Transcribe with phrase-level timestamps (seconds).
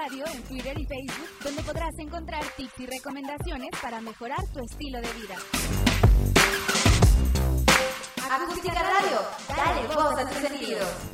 [0.00, 4.98] Radio en Twitter y Facebook, donde podrás encontrar tips y recomendaciones para mejorar tu estilo
[4.98, 5.34] de vida.
[8.30, 9.18] Acústica Radio,
[9.48, 11.10] dale voz a tus sentidos.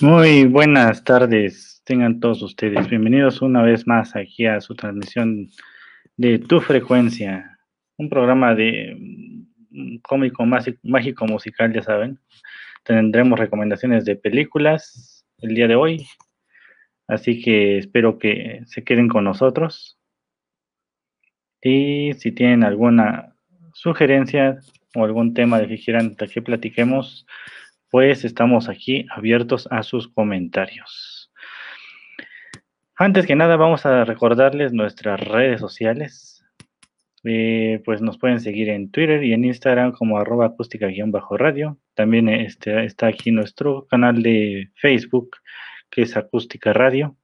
[0.00, 2.88] Muy buenas tardes, tengan todos ustedes.
[2.88, 5.48] Bienvenidos una vez más aquí a su transmisión
[6.16, 7.58] de Tu Frecuencia,
[7.98, 8.96] un programa de
[9.70, 10.44] mm, cómico
[10.82, 12.18] mágico musical, ya saben.
[12.84, 16.06] Tendremos recomendaciones de películas el día de hoy,
[17.08, 19.98] así que espero que se queden con nosotros.
[21.62, 23.34] Y si tienen alguna
[23.72, 24.58] sugerencia
[24.94, 27.26] o algún tema de que quieran que platiquemos,
[27.90, 31.32] pues estamos aquí abiertos a sus comentarios.
[32.96, 36.33] Antes que nada, vamos a recordarles nuestras redes sociales.
[37.24, 41.78] Eh, pues nos pueden seguir en Twitter y en Instagram como arroba acústica-radio.
[41.94, 45.36] También este, está aquí nuestro canal de Facebook,
[45.90, 47.16] que es Acústica Radio.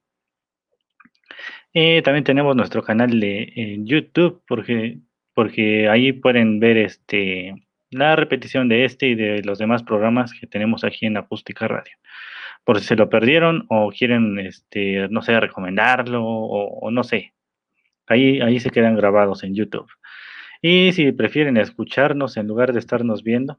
[1.75, 4.98] Eh, también tenemos nuestro canal de YouTube, porque,
[5.34, 7.55] porque ahí pueden ver este
[7.91, 11.92] la repetición de este y de los demás programas que tenemos aquí en Acústica Radio.
[12.64, 17.32] Por si se lo perdieron o quieren, este, no sé, recomendarlo o, no sé.
[18.11, 19.89] Ahí, ahí se quedan grabados en YouTube.
[20.61, 23.58] Y si prefieren escucharnos en lugar de estarnos viendo,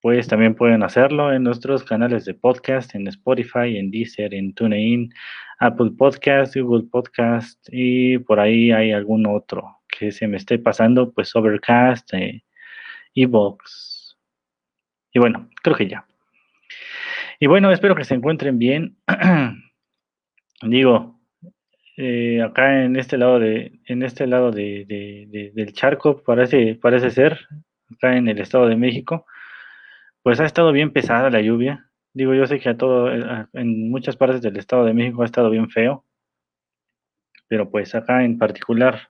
[0.00, 5.12] pues también pueden hacerlo en nuestros canales de podcast, en Spotify, en Deezer, en TuneIn,
[5.58, 11.12] Apple Podcast, Google Podcast y por ahí hay algún otro que se me esté pasando,
[11.12, 12.44] pues Overcast, eh,
[13.14, 14.16] Evox.
[15.12, 16.06] Y bueno, creo que ya.
[17.40, 18.98] Y bueno, espero que se encuentren bien.
[20.62, 21.15] Digo,
[21.96, 24.84] eh, acá en este lado de, en este lado de,
[25.54, 27.46] del charco, parece, parece ser,
[27.90, 29.26] acá en el Estado de México,
[30.22, 31.88] pues ha estado bien pesada la lluvia.
[32.12, 35.26] Digo, yo sé que a todo, eh, en muchas partes del Estado de México ha
[35.26, 36.04] estado bien feo,
[37.48, 39.08] pero pues acá en particular,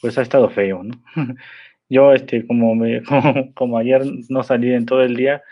[0.00, 0.94] pues ha estado feo, ¿no?
[1.90, 3.02] Yo, este, como, me,
[3.54, 5.42] como, ayer no salí en todo el día,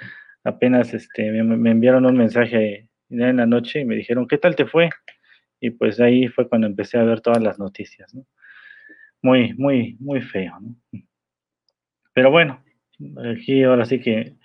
[0.45, 4.67] apenas este, me, enviaron un mensaje en la noche y me dijeron, ¿qué tal te
[4.67, 4.91] fue?
[5.61, 8.27] Y pues ahí fue cuando empecé a ver todas las noticias, ¿no?
[9.23, 10.77] Muy, muy, muy feo, ¿no?
[12.13, 12.63] Pero bueno,
[13.35, 14.37] aquí ahora sí que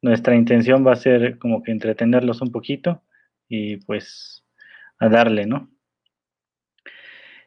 [0.00, 3.02] nuestra intención va a ser como que entretenerlos un poquito
[3.48, 4.44] y pues
[4.98, 5.70] a darle, ¿no?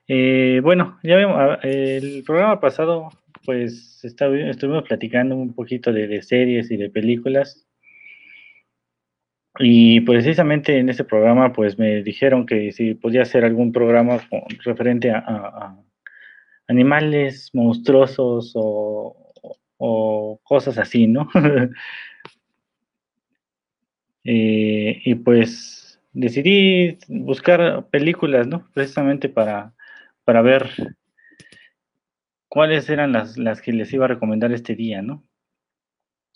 [0.08, 3.10] Eh, bueno, ya vemos, el programa pasado
[3.46, 7.68] pues estuvimos platicando un poquito de, series y de películas.
[9.60, 14.20] Y precisamente en ese programa, pues me dijeron que si podía hacer algún programa
[14.64, 15.78] referente a,
[16.68, 19.18] animales monstruosos o,
[20.44, 21.30] cosas así, ¿no?
[24.24, 28.70] Eh, y pues decidí buscar películas, ¿no?
[28.72, 29.74] Precisamente para,
[30.26, 30.70] para ver
[32.48, 35.24] cuáles eran las, las que les iba a recomendar este día, ¿no?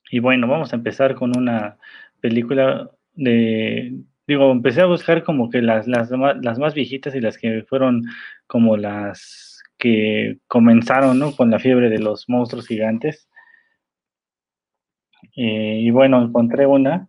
[0.09, 1.77] Y bueno, vamos a empezar con una
[2.21, 3.93] película de,
[4.27, 8.03] digo, empecé a buscar como que las, las, las más viejitas y las que fueron
[8.47, 11.35] como las que comenzaron, ¿no?
[11.35, 13.29] Con la fiebre de los monstruos gigantes.
[15.35, 17.07] Eh, y bueno, encontré una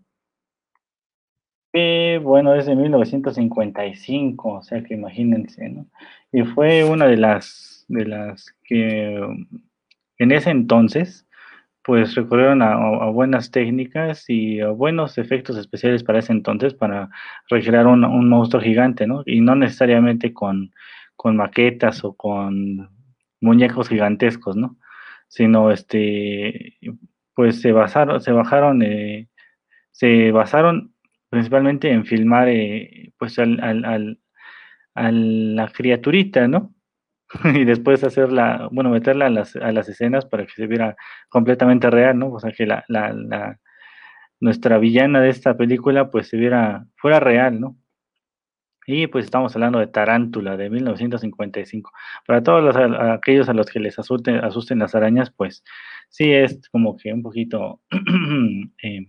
[1.73, 5.87] que, bueno, es de 1955, o sea que imagínense, ¿no?
[6.33, 9.21] Y fue una de las de las que
[10.19, 11.26] en ese entonces
[11.87, 12.75] pues recurrieron a,
[13.11, 17.09] buenas técnicas y a buenos efectos especiales para ese entonces para
[17.49, 19.23] recrear un, monstruo gigante, ¿no?
[19.25, 20.73] Y no necesariamente con,
[21.15, 22.91] con, maquetas o con
[23.41, 24.77] muñecos gigantescos, ¿no?
[25.29, 26.77] Sino este,
[27.35, 29.29] pues se basaron, se bajaron, eh,
[29.93, 30.93] se basaron
[31.31, 34.21] principalmente en filmar eh, pues al, al,
[34.95, 36.75] a la criaturita, ¿no?
[37.55, 40.97] y después hacerla, bueno, meterla a las, a las escenas para que se viera
[41.29, 42.33] completamente real, ¿no?
[42.33, 43.59] O sea, que la, la,
[44.41, 47.77] nuestra villana de esta película pues se viera, fuera real, ¿no?
[48.87, 51.91] Y pues estamos hablando de Tarántula de 1955.
[52.25, 55.65] Para todos los, aquellos a los que les asusten, asusten las arañas, pues
[56.09, 57.81] sí es como que un poquito,
[58.83, 59.07] eh,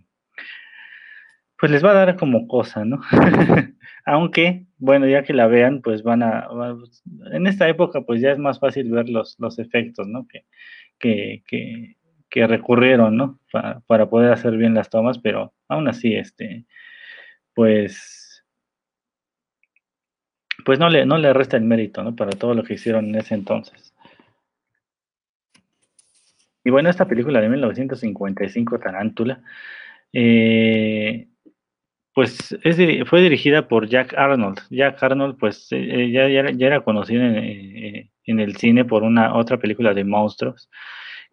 [1.60, 3.02] pues les va a dar como cosa, ¿no?
[4.06, 6.48] Aunque, bueno, ya que la vean, pues van a,
[7.32, 10.28] en esta época, pues ya es más fácil ver los, los efectos, ¿no?
[10.28, 10.46] Que,
[11.00, 11.96] que,
[12.30, 13.40] que, recurrieron, ¿no?
[13.52, 16.66] Para, para, poder hacer bien las tomas, pero aún así, este,
[17.54, 18.46] pues,
[20.64, 22.16] pues no le, no le resta el mérito, ¿no?
[22.16, 23.94] Para todo lo que hicieron en ese entonces.
[26.64, 29.42] Y bueno, esta película de 1955, Tarántula,
[30.14, 31.28] eh,
[32.18, 34.62] pues es, fue dirigida por Jack Arnold.
[34.72, 39.60] Jack Arnold, pues eh, ya, ya, era conocido en, en, el cine por una otra
[39.60, 40.68] película de monstruos,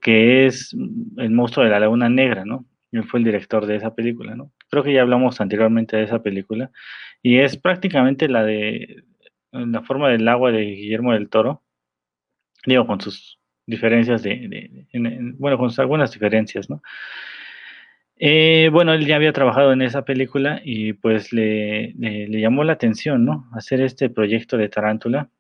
[0.03, 0.77] que es
[1.17, 2.67] El monstruo de la Laguna Negra, ¿no?
[2.93, 4.53] Él fue el director de esa película, ¿no?
[4.69, 6.71] Creo que ya hablamos anteriormente de esa película
[7.23, 9.05] y es prácticamente la de
[9.53, 11.63] la forma del agua de Guillermo del Toro,
[12.67, 14.87] digo, con sus diferencias de,
[15.39, 16.83] bueno, con sus algunas diferencias, ¿no?
[18.19, 21.95] Eh, bueno, él ya había trabajado en esa película y pues le,
[22.29, 23.49] llamó la atención, ¿no?
[23.53, 25.31] Hacer este proyecto de Tarántula.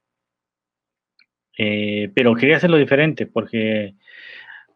[1.56, 3.94] Eh, pero quería hacerlo diferente porque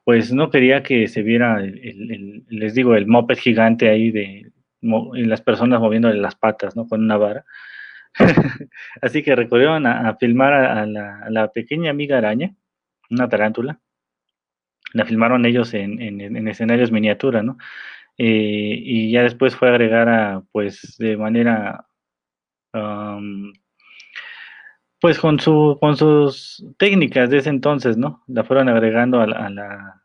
[0.05, 4.51] pues no quería que se viera, el, les digo, el moped gigante ahí de
[4.81, 6.87] las personas moviendo las patas, ¿no?
[6.87, 7.45] Con una vara.
[9.03, 12.55] Así que recurrieron a, filmar a, la, pequeña amiga araña,
[13.11, 13.81] una tarántula.
[14.93, 17.59] La filmaron ellos en, escenarios miniatura, ¿no?
[18.19, 21.85] Eh, y ya después fue agregada, pues, de manera
[25.01, 28.23] pues con, su, con sus técnicas de ese entonces, ¿no?
[28.27, 30.03] La fueron agregando a, la,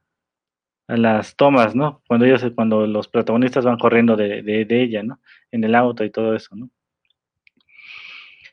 [0.87, 2.01] a las tomas, ¿no?
[2.07, 5.19] Cuando ellos, cuando los protagonistas van corriendo de, de, ella, ¿no?
[5.51, 6.69] En el auto y todo eso, ¿no?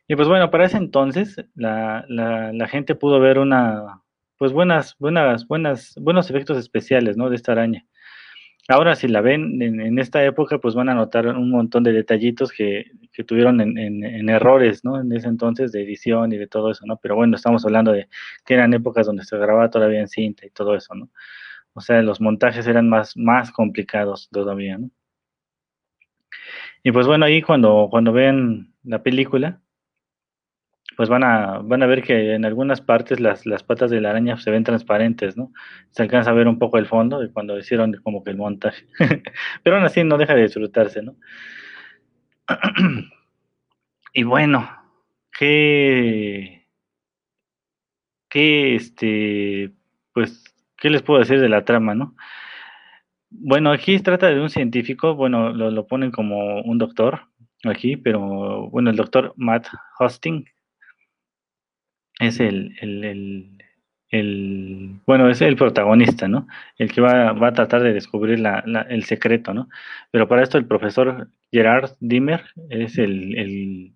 [0.08, 4.02] Y pues bueno, para ese entonces la, la, gente pudo ver una,
[4.40, 7.28] pues buenas, buenas, buenas, buenos efectos especiales, ¿no?
[7.28, 7.84] De esta araña.
[8.68, 12.50] Ahora, si la ven en, esta época, pues van a notar un montón de detallitos
[12.50, 12.86] que,
[13.26, 14.98] tuvieron en, errores, ¿no?
[14.98, 16.96] En ese entonces de edición y de todo eso, ¿no?
[17.02, 18.08] Pero bueno, estamos hablando de
[18.46, 21.10] que eran épocas donde se grababa todavía en cinta y todo eso, ¿no?
[21.74, 24.90] O sea, los montajes eran más, más complicados todavía, ¿no?
[26.82, 29.60] Y pues bueno, ahí cuando, cuando ven la película,
[30.96, 34.10] pues van a, van a ver que en algunas partes las, las patas de la
[34.10, 35.52] araña se ven transparentes, ¿no?
[35.90, 38.86] Se alcanza a ver un poco el fondo de cuando hicieron como que el montaje.
[39.62, 41.16] Pero aún así no deja de disfrutarse, ¿no?
[44.12, 44.68] y bueno,
[45.38, 46.66] qué,
[48.28, 49.72] qué, este,
[50.12, 50.44] pues,
[50.76, 52.14] ¿qué les puedo decir de la trama, no?
[53.30, 57.28] Bueno, aquí se trata de un científico, bueno, lo, lo ponen como un doctor
[57.64, 60.44] aquí, pero bueno, el doctor Matt Hosting,
[62.20, 62.76] es el,
[64.10, 66.46] el, bueno, es el protagonista, ¿no?
[66.78, 68.42] El que va, a tratar de descubrir
[68.88, 69.68] el secreto, ¿no?
[70.10, 73.94] Pero para esto el profesor Gerard Dimmer es el,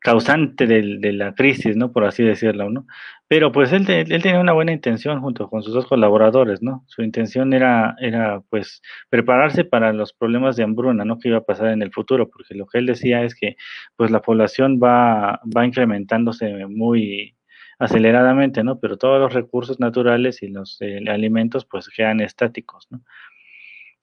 [0.00, 1.92] causante de la crisis, ¿no?
[1.92, 2.86] Por así decirlo, ¿no?
[3.28, 6.84] Pero pues él, él, tenía una buena intención junto con sus dos colaboradores, ¿no?
[6.88, 11.18] Su intención era, era pues prepararse para los problemas de hambruna, ¿no?
[11.18, 13.56] Que iba a pasar en el futuro, porque lo que él decía es que
[13.96, 17.36] pues la población va, va incrementándose muy
[17.78, 18.80] aceleradamente, ¿no?
[18.80, 23.02] Pero todos los recursos naturales y los eh, alimentos pues quedan estáticos, ¿no?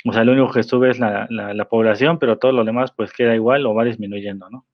[0.05, 2.93] O sea, lo único que sube es la, la, la población, pero todo lo demás
[2.95, 4.65] pues queda igual o va disminuyendo, ¿no?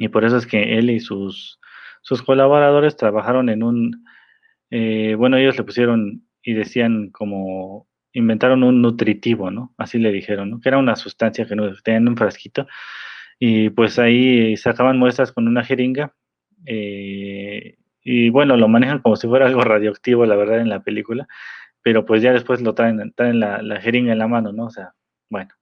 [0.00, 1.60] Y por eso es que él y sus
[2.02, 4.04] sus colaboradores trabajaron en un,
[4.70, 9.74] eh, bueno, ellos le pusieron y decían como, inventaron un nutritivo, ¿no?
[9.78, 10.60] Así le dijeron, ¿no?
[10.60, 12.66] Que era una sustancia que tenían en un frasquito
[13.38, 16.14] y pues ahí sacaban muestras con una jeringa
[16.66, 21.28] eh, y bueno, lo manejan como si fuera algo radioactivo, la verdad, en la película,
[21.82, 24.66] pero pues ya después lo traen, traen la, la jeringa en la mano, ¿no?
[24.66, 24.94] O sea,
[25.30, 25.59] bueno.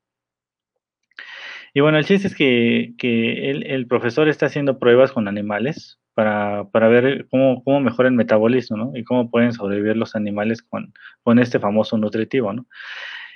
[1.78, 6.00] Y bueno, el chiste es que, que el, el, profesor está haciendo pruebas con animales
[6.12, 8.96] para, para ver cómo, cómo, mejora el metabolismo, ¿no?
[8.96, 10.92] Y cómo pueden sobrevivir los animales con,
[11.22, 12.66] con este famoso nutritivo, ¿no?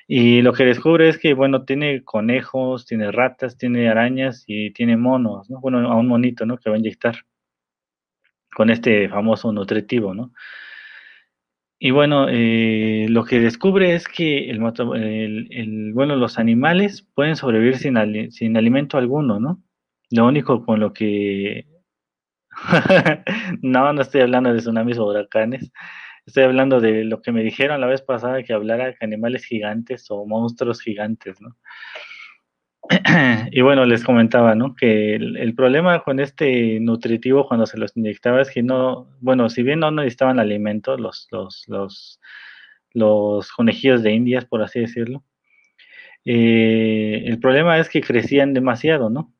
[0.08, 4.96] Y lo que descubre es que, bueno, tiene conejos, tiene ratas, tiene arañas y tiene
[4.96, 5.60] monos, ¿no?
[5.60, 6.58] Bueno, a un monito, ¿no?
[6.58, 7.14] Que va a inyectar
[8.52, 10.32] con este famoso nutritivo, ¿no?
[11.84, 14.62] Y bueno, eh, lo que descubre es que el,
[14.94, 19.60] el, el, bueno, los animales pueden sobrevivir sin, sin alimento alguno, ¿no?
[20.12, 21.66] Lo único con lo que
[23.62, 25.72] no, no estoy hablando de tsunamis o huracanes.
[26.24, 30.06] Estoy hablando de lo que me dijeron la vez pasada que hablara de animales gigantes
[30.08, 31.56] o monstruos gigantes, ¿no?
[33.52, 34.74] y bueno, les comentaba, ¿no?
[34.74, 39.62] Que el, problema con este nutritivo cuando se los inyectaba es que no, bueno, si
[39.62, 42.20] bien no necesitaban alimento, los, los, los,
[42.92, 45.24] los conejillos de indias, por así decirlo,
[46.24, 49.32] eh, el problema es que crecían demasiado, ¿no?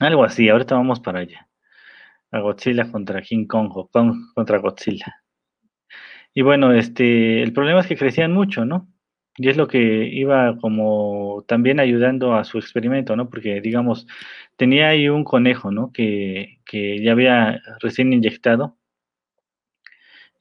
[0.00, 1.50] Algo así, ahorita vamos para allá
[2.32, 3.90] a Godzilla contra King Kong o
[4.34, 5.22] contra Godzilla.
[6.32, 8.88] Y bueno, este, el problema es que crecían mucho, ¿no?
[9.42, 13.30] Y es lo que iba como también ayudando a su experimento, ¿no?
[13.30, 14.06] Porque, digamos,
[14.56, 15.92] tenía ahí un conejo, ¿no?
[15.92, 18.76] Que, que ya había recién inyectado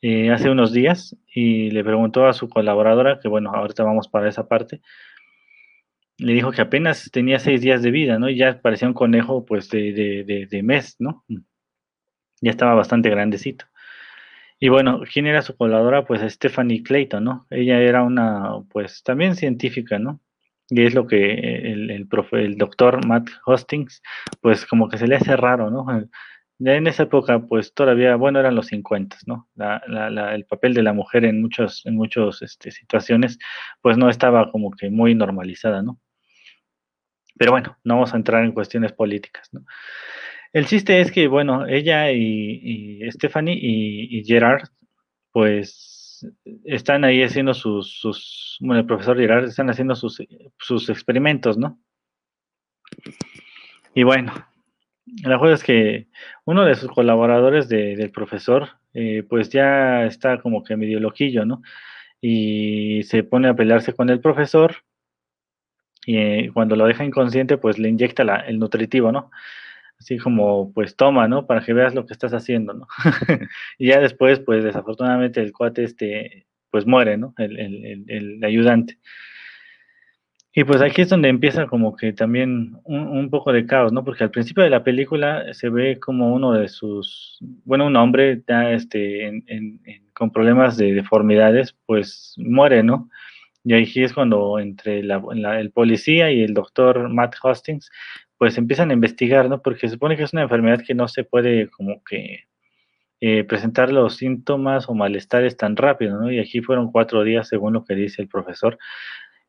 [0.01, 4.27] eh, hace unos días y le preguntó a su colaboradora, que bueno, ahorita vamos para
[4.27, 4.81] esa parte,
[6.17, 8.29] le dijo que apenas tenía seis días de vida, ¿no?
[8.29, 11.23] Y ya parecía un conejo, pues, de, de, de, mes, ¿no?
[12.41, 13.65] Ya estaba bastante grandecito.
[14.59, 16.05] Y bueno, ¿quién era su colaboradora?
[16.05, 17.47] Pues Stephanie Clayton, ¿no?
[17.49, 20.19] Ella era una, pues, también científica, ¿no?
[20.69, 21.33] Y es lo que
[21.71, 24.01] el, el, profe, el doctor Matt Hostings,
[24.41, 25.85] pues, como que se le hace raro, ¿no?
[26.59, 29.47] Ya en esa época, pues todavía, bueno, eran los 50, ¿no?
[29.55, 33.39] La, la, el papel de la mujer en muchos, en muchos este, situaciones,
[33.81, 35.99] pues no estaba como que muy normalizada, ¿no?
[37.37, 39.61] Pero bueno, no vamos a entrar en cuestiones políticas, ¿no?
[40.51, 44.63] El chiste es que, bueno, ella y, Stephanie y, Gerard,
[45.31, 46.25] pues
[46.65, 50.21] están ahí haciendo sus, bueno, el profesor Gerard están haciendo sus,
[50.57, 51.79] sus experimentos, ¿no?
[53.93, 54.33] Y bueno,
[55.23, 56.07] la cosa es que
[56.45, 61.61] uno de sus colaboradores del profesor, eh, pues ya está como que medio loquillo, ¿no?
[62.21, 64.77] Y se pone a pelearse con el profesor
[66.05, 69.31] y eh, cuando lo deja inconsciente, pues le inyecta el nutritivo, ¿no?
[69.99, 71.45] Así como, pues toma, ¿no?
[71.45, 72.87] Para que veas lo que estás haciendo, ¿no?
[73.77, 77.33] y ya después, pues desafortunadamente el cuate, este, pues muere, ¿no?
[77.37, 78.97] El, el, el ayudante.
[80.59, 84.03] Y pues aquí es donde empieza como que también un, poco de caos, ¿no?
[84.03, 88.41] Porque al principio de la película se ve como uno de sus, bueno, un hombre
[88.47, 89.43] ya este,
[90.13, 93.09] con problemas de deformidades, pues muere, ¿no?
[93.63, 97.91] Y aquí es cuando entre el policía y el doctor Matt Hostings,
[98.39, 99.61] pues empiezan a investigar, ¿no?
[99.61, 102.45] Porque se supone que es una enfermedad que no se puede como que
[103.19, 106.31] eh, presentar los síntomas o malestares tan rápido, ¿no?
[106.31, 108.79] Y aquí fueron cuatro días, según lo que dice el profesor,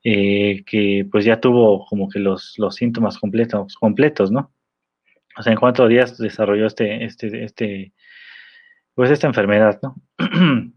[0.03, 4.53] eh, que pues ya tuvo como que los, los síntomas completos, completos, ¿no?
[5.39, 7.93] O sea, en cuatro días desarrolló este, este, este,
[8.95, 9.95] pues esta enfermedad, ¿no?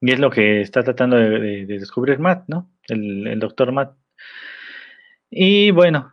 [0.00, 2.70] y es lo que está tratando de, descubrir Matt, ¿no?
[2.88, 3.94] El, el, doctor Matt.
[5.30, 6.12] Y bueno,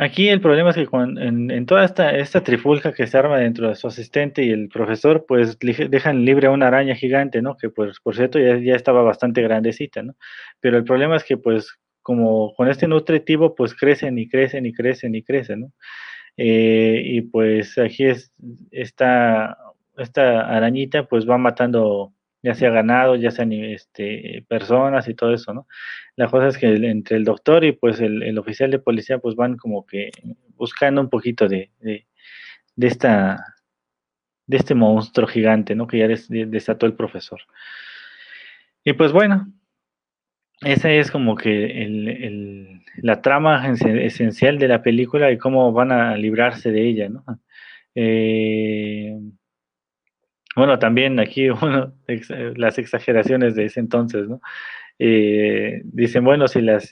[0.00, 3.74] Aquí el problema es que en, toda esta, esta trifulca que se arma dentro de
[3.74, 7.56] su asistente y el profesor, pues dejan libre a una araña gigante, ¿no?
[7.56, 10.14] Que pues, por cierto ya, ya estaba bastante grandecita, ¿no?
[10.60, 14.72] Pero el problema es que pues como con este nutritivo, pues crecen y crecen y
[14.72, 15.72] crecen y crecen, ¿no?
[16.36, 18.32] Eh, y pues aquí es
[18.70, 19.58] esta,
[19.96, 25.52] esta arañita pues va matando ya sea ganado, ya sean este, personas y todo eso,
[25.52, 25.66] ¿no?
[26.16, 29.56] La cosa es que entre el doctor y pues el, oficial de policía pues van
[29.56, 30.10] como que
[30.56, 32.06] buscando un poquito de, de,
[32.76, 33.44] esta
[34.46, 35.86] de este monstruo gigante, ¿no?
[35.86, 37.40] Que ya desató el profesor.
[38.84, 39.52] Y pues bueno,
[40.62, 46.16] esa es como que el, la trama esencial de la película y cómo van a
[46.16, 47.24] librarse de ella, ¿no?
[47.94, 49.18] Eh,
[50.58, 51.48] bueno, también aquí
[52.56, 54.40] las exageraciones de ese entonces, ¿no?
[54.98, 56.90] Eh, dicen, bueno, si las,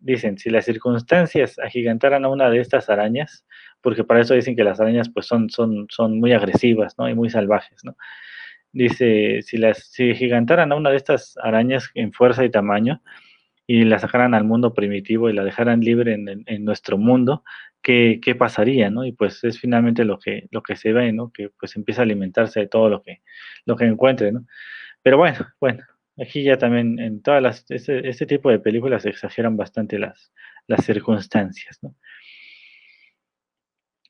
[0.00, 3.46] dicen, si las circunstancias agigantaran a una de estas arañas,
[3.80, 7.08] porque para eso dicen que las arañas pues son, son, son muy agresivas, ¿no?
[7.08, 7.96] Y muy salvajes, ¿no?
[8.72, 13.00] Dice, si las, si agigantaran a una de estas arañas en fuerza y tamaño,
[13.70, 17.44] y la sacaran al mundo primitivo y la dejaran libre en, en nuestro mundo,
[17.82, 19.04] qué, qué, pasaría, ¿no?
[19.04, 21.30] Y pues es finalmente lo que, lo que se ve, ¿no?
[21.30, 23.20] Que pues empieza a alimentarse de todo lo que,
[23.66, 24.46] lo que encuentre, ¿no?
[25.02, 25.84] Pero bueno, bueno,
[26.18, 30.32] aquí ya también en todas las, este, tipo de películas exageran bastante las,
[30.66, 31.94] las circunstancias, ¿no?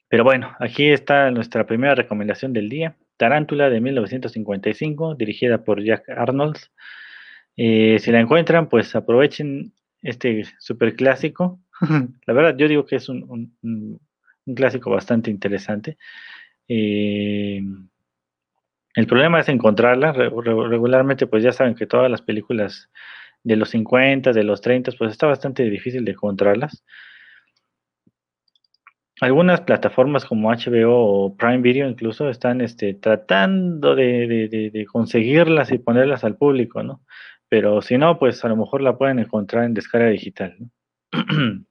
[0.09, 6.09] Pero bueno, aquí está nuestra primera recomendación del día, Tarántula de 1955, dirigida por Jack
[6.11, 6.59] Arnold.
[7.59, 11.61] Eh, si la encuentran, pues aprovechen este super clásico
[12.27, 14.01] La verdad, yo digo que es un,
[14.55, 15.99] clásico bastante interesante.
[16.69, 17.63] Eh,
[18.95, 20.13] el problema es encontrarla.
[20.13, 22.91] Regularmente, pues ya saben que todas las películas
[23.45, 26.83] de los 50, de los 30, pues está bastante difícil de encontrarlas.
[29.21, 36.23] Algunas plataformas como HBO o Prime Video incluso están este, tratando de, conseguirlas y ponerlas
[36.23, 37.03] al público, ¿no?
[37.49, 40.71] Pero si no, pues a lo mejor la pueden encontrar en descarga digital, ¿no?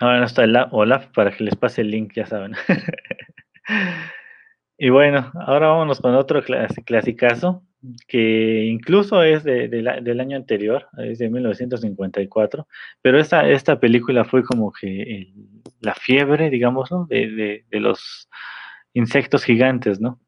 [0.00, 2.54] Ahora no está el Olaf para que les pase el link, ya saben.
[4.78, 6.40] y bueno, ahora vámonos con otro
[6.84, 7.64] clasicazo
[8.06, 12.66] que incluso es de, del año anterior, es de 1954,
[13.02, 15.32] pero esta, esta película fue como que
[15.80, 18.28] la fiebre, digamos, de, los
[18.94, 20.20] insectos gigantes, ¿no?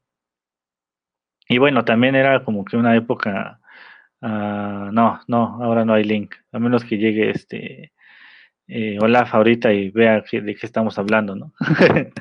[1.48, 3.59] Y bueno, también era como que una época,
[4.22, 7.92] ah, no, no, ahora no hay link, a menos que llegue este
[8.68, 11.52] eh, Olaf ahorita y vea de qué estamos hablando, ¿no?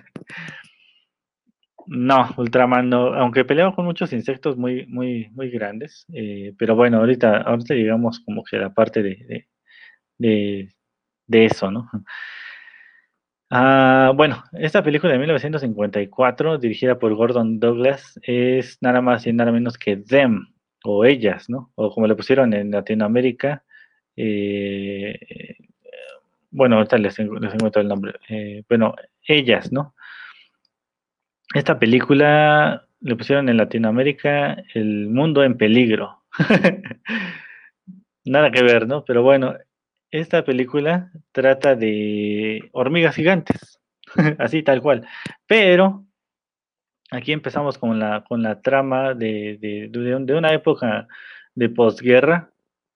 [1.88, 6.98] no, Ultraman no, aunque peleaba con muchos insectos muy, muy, muy grandes, eh, pero bueno,
[6.98, 9.48] ahorita, ahorita llegamos como que a la parte de,
[10.18, 10.70] de,
[11.28, 11.90] de eso, ¿no?
[13.52, 19.52] Ah, bueno, esta película de 1954, dirigida por Gordon Douglas, es nada más y nada
[19.52, 21.72] menos que Them, o Ellas, ¿no?
[21.76, 23.64] O como le pusieron en Latinoamérica,
[24.16, 25.18] eh,
[26.52, 28.96] bueno, ahorita les, encuentro el nombre, eh, bueno,
[29.28, 29.96] Ellas, ¿no?
[31.54, 36.24] Esta película le pusieron en Latinoamérica El Mundo en Peligro.
[38.26, 39.06] Nada que ver, ¿no?
[39.06, 39.56] Pero bueno,
[40.12, 43.80] esta película trata de hormigas gigantes,
[44.38, 45.08] así tal cual.
[45.48, 46.06] Pero
[47.12, 49.58] aquí empezamos con la, con la trama de,
[49.92, 51.08] de, una época
[51.56, 52.52] de posguerra,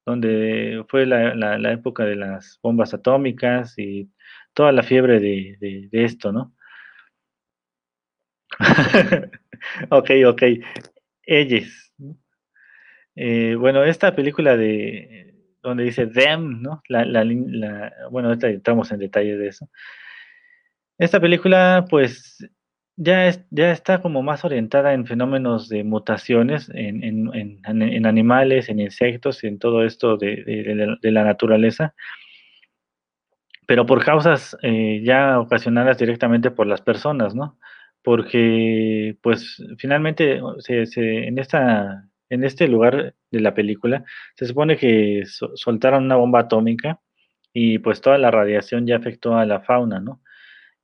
[0.06, 4.10] donde fue la, época de las bombas atómicas y
[4.54, 6.54] toda la fiebre de, esto, ¿no?
[9.90, 10.44] ok, ok.
[11.26, 11.94] Ellos.
[13.16, 16.84] Eh, bueno, esta película de donde dice them, ¿no?
[16.90, 17.24] La, la,
[18.12, 19.70] bueno, entramos en detalle de eso.
[20.98, 22.38] Esta película, pues,
[22.96, 28.70] ya, es, ya está como más orientada en fenómenos de mutaciones en, en, en, animales,
[28.70, 31.94] en insectos, en todo esto de, de, la naturaleza,
[33.68, 37.58] pero por causas eh, ya ocasionadas directamente por las personas, ¿no?
[38.04, 44.04] Porque, pues, finalmente, se, se, en esta en este lugar de la película,
[44.36, 47.00] se supone que soltaron una bomba atómica
[47.54, 50.22] y pues toda la radiación ya afectó a la fauna, ¿no?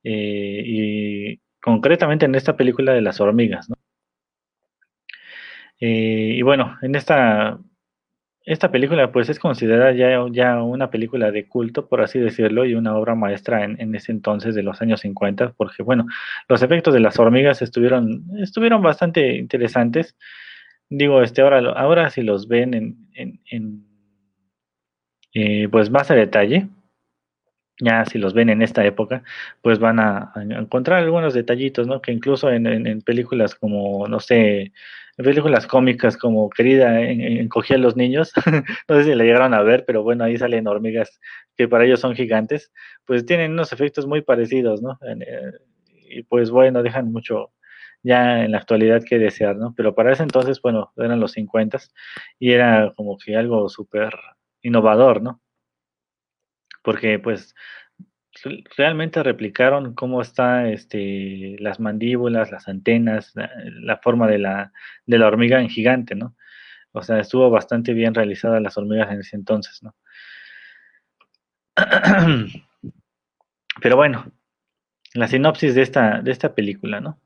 [0.04, 3.76] Eh, y concretamente en esta película de las hormigas, ¿no?
[5.80, 7.58] Eh, y bueno, en esta,
[8.44, 12.74] esta película pues es considerada ya, ya una película de culto, por así decirlo, y
[12.74, 16.06] una obra maestra en, en, ese entonces de los años 50, porque bueno,
[16.48, 20.16] los efectos de las hormigas estuvieron, estuvieron bastante interesantes.
[20.90, 23.86] Digo, este, ahora, ahora si los ven en, en,
[25.34, 26.68] eh, pues más a detalle,
[27.80, 29.22] ya si los ven en esta época,
[29.62, 32.00] pues van a, encontrar algunos detallitos, ¿no?
[32.00, 34.72] Que incluso en, películas como, no sé,
[35.16, 38.32] en películas cómicas como Querida encogía a los niños,
[38.88, 41.20] no sé si la llegaron a ver, pero bueno, ahí salen hormigas
[41.56, 42.72] que para ellos son gigantes,
[43.06, 44.98] pues tienen unos efectos muy parecidos, ¿no?
[45.06, 45.52] Eh,
[46.10, 47.52] y pues bueno, dejan mucho,
[48.02, 49.74] ya en la actualidad que desear, ¿no?
[49.76, 51.78] Pero para ese entonces, bueno, eran los 50
[52.38, 54.12] y era como que algo súper
[54.62, 55.40] innovador, ¿no?
[56.82, 57.54] Porque pues
[58.76, 64.72] realmente replicaron cómo está este, las mandíbulas, las antenas, la, forma de la,
[65.06, 66.36] de la hormiga en gigante, ¿no?
[66.92, 69.94] O sea, estuvo bastante bien realizada las hormigas en ese entonces, ¿no?
[73.80, 74.32] Pero bueno,
[75.14, 77.20] la sinopsis de esta, de esta película, ¿no?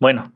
[0.00, 0.34] Bueno,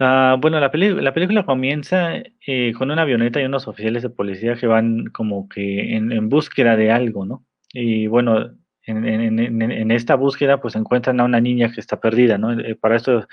[0.00, 2.14] ah, bueno, la, la película comienza
[2.46, 6.76] eh, con una avioneta y unos oficiales de policía que van como que en, búsqueda
[6.76, 7.44] de algo, ¿no?
[7.72, 8.50] Y bueno,
[8.84, 12.52] en, esta búsqueda pues encuentran a una niña que está perdida, ¿no?
[12.58, 13.28] Eh, para esto,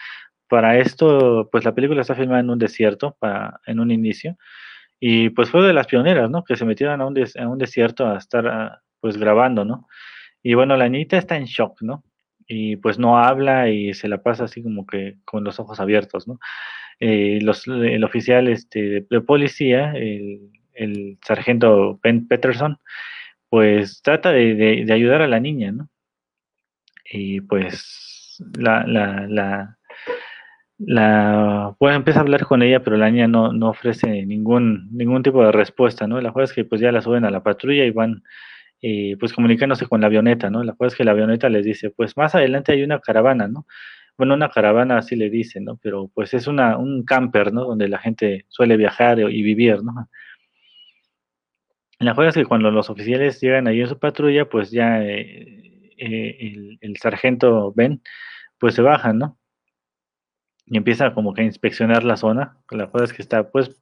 [0.48, 4.38] para esto, pues la película está filmada en un desierto, para, en un inicio,
[5.00, 6.44] y pues fue de las pioneras, ¿no?
[6.44, 9.88] Que se metieron a un, desierto a estar ah, pues grabando, ¿no?
[10.44, 12.04] Y bueno, la niñita está en shock, ¿no?
[12.48, 16.28] Y pues no habla y se la pasa así como que con los ojos abiertos,
[16.28, 16.40] ¿no?
[17.00, 20.52] Eh, el oficial este, de policía, el,
[21.26, 22.80] sargento Ben Peterson,
[23.50, 25.90] pues trata de, ayudar a la niña, ¿no?
[27.12, 29.78] Y pues la, la, la,
[30.78, 35.24] la bueno, empieza a hablar con ella, pero la niña no, no ofrece ningún, ningún
[35.24, 36.22] tipo de respuesta, ¿no?
[36.22, 38.24] La cosa es que pues ya la suben a la patrulla y van
[39.20, 40.64] pues comunicándose con la avioneta, ¿no?
[40.64, 43.66] La cosa es que la avioneta les dice, pues más adelante hay una caravana, ¿no?
[44.18, 45.78] Bueno, una caravana así le dicen, ¿no?
[45.78, 47.66] Pero pues es una, un camper, ¿no?
[47.66, 50.10] Donde la gente suele viajar y vivir, ¿no?
[52.00, 55.94] La cosa es que cuando los oficiales llegan ahí en su patrulla, pues ya eh,
[55.98, 58.02] eh, el, sargento Ben,
[58.60, 59.38] pues se baja, ¿no?
[60.68, 62.58] Y empieza como que a inspeccionar la zona.
[62.72, 63.82] La cosa es que está, pues,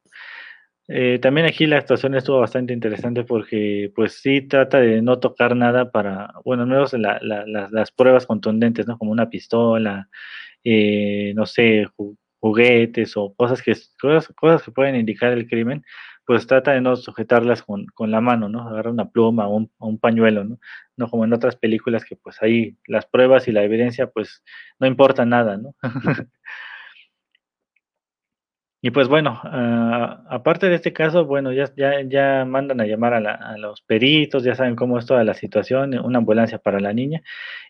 [0.87, 5.55] eh, también aquí la actuación estuvo bastante interesante porque pues sí trata de no tocar
[5.55, 8.97] nada para, bueno, al menos las pruebas contundentes, ¿no?
[8.97, 10.09] Como una pistola,
[10.63, 11.87] eh, no sé,
[12.39, 15.83] juguetes o cosas que, cosas, que pueden indicar el crimen,
[16.25, 18.67] pues trata de no sujetarlas con, con la mano, ¿no?
[18.67, 20.59] Agarra una pluma o un, un, pañuelo, ¿no?
[20.97, 24.43] No como en otras películas que pues ahí las pruebas y la evidencia pues
[24.79, 25.75] no importa nada, ¿no?
[28.85, 33.15] Y pues bueno, ah, aparte de este caso, bueno, ya, ya, ya mandan a llamar
[33.15, 37.23] a, los peritos, ya saben cómo es toda la situación, una ambulancia para la niña,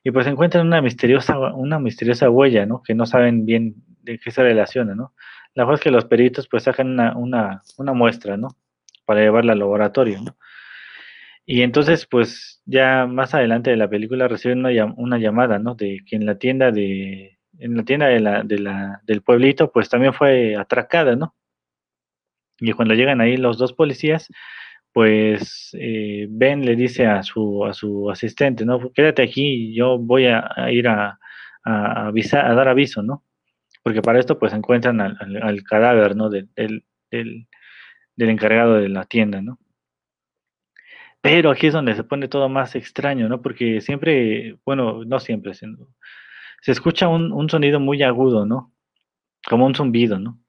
[0.04, 2.84] y pues encuentran una misteriosa, una misteriosa huella, ¿no?
[2.84, 5.13] Que no saben bien de qué se relaciona, ¿no?
[5.54, 8.49] La cosa es que los peritos pues sacan una, una, una muestra, ¿no?
[9.06, 10.36] Para llevarla al laboratorio, ¿no?
[11.45, 15.75] Y entonces, pues ya más adelante de la película reciben una, una llamada, ¿no?
[15.75, 19.71] De que en la tienda de, en la tienda de la, de la, del pueblito,
[19.71, 21.35] pues también fue atracada, ¿no?
[22.59, 24.29] Y cuando llegan ahí los dos policías,
[24.93, 28.91] pues eh, Ben le dice a su, a su asistente, ¿no?
[28.93, 31.19] Quédate aquí, yo voy a, ir a,
[31.63, 33.23] a, avisar, a dar aviso, ¿no?
[33.83, 36.29] Porque para esto pues encuentran al, cadáver, ¿no?
[36.29, 39.59] Del, del, del, encargado de la tienda, ¿no?
[41.21, 43.41] Pero aquí es donde se pone todo más extraño, ¿no?
[43.41, 45.67] Porque siempre, bueno, no siempre, se,
[46.65, 48.73] se escucha un, un sonido muy agudo, ¿no?
[49.47, 50.39] Como un zumbido, ¿no?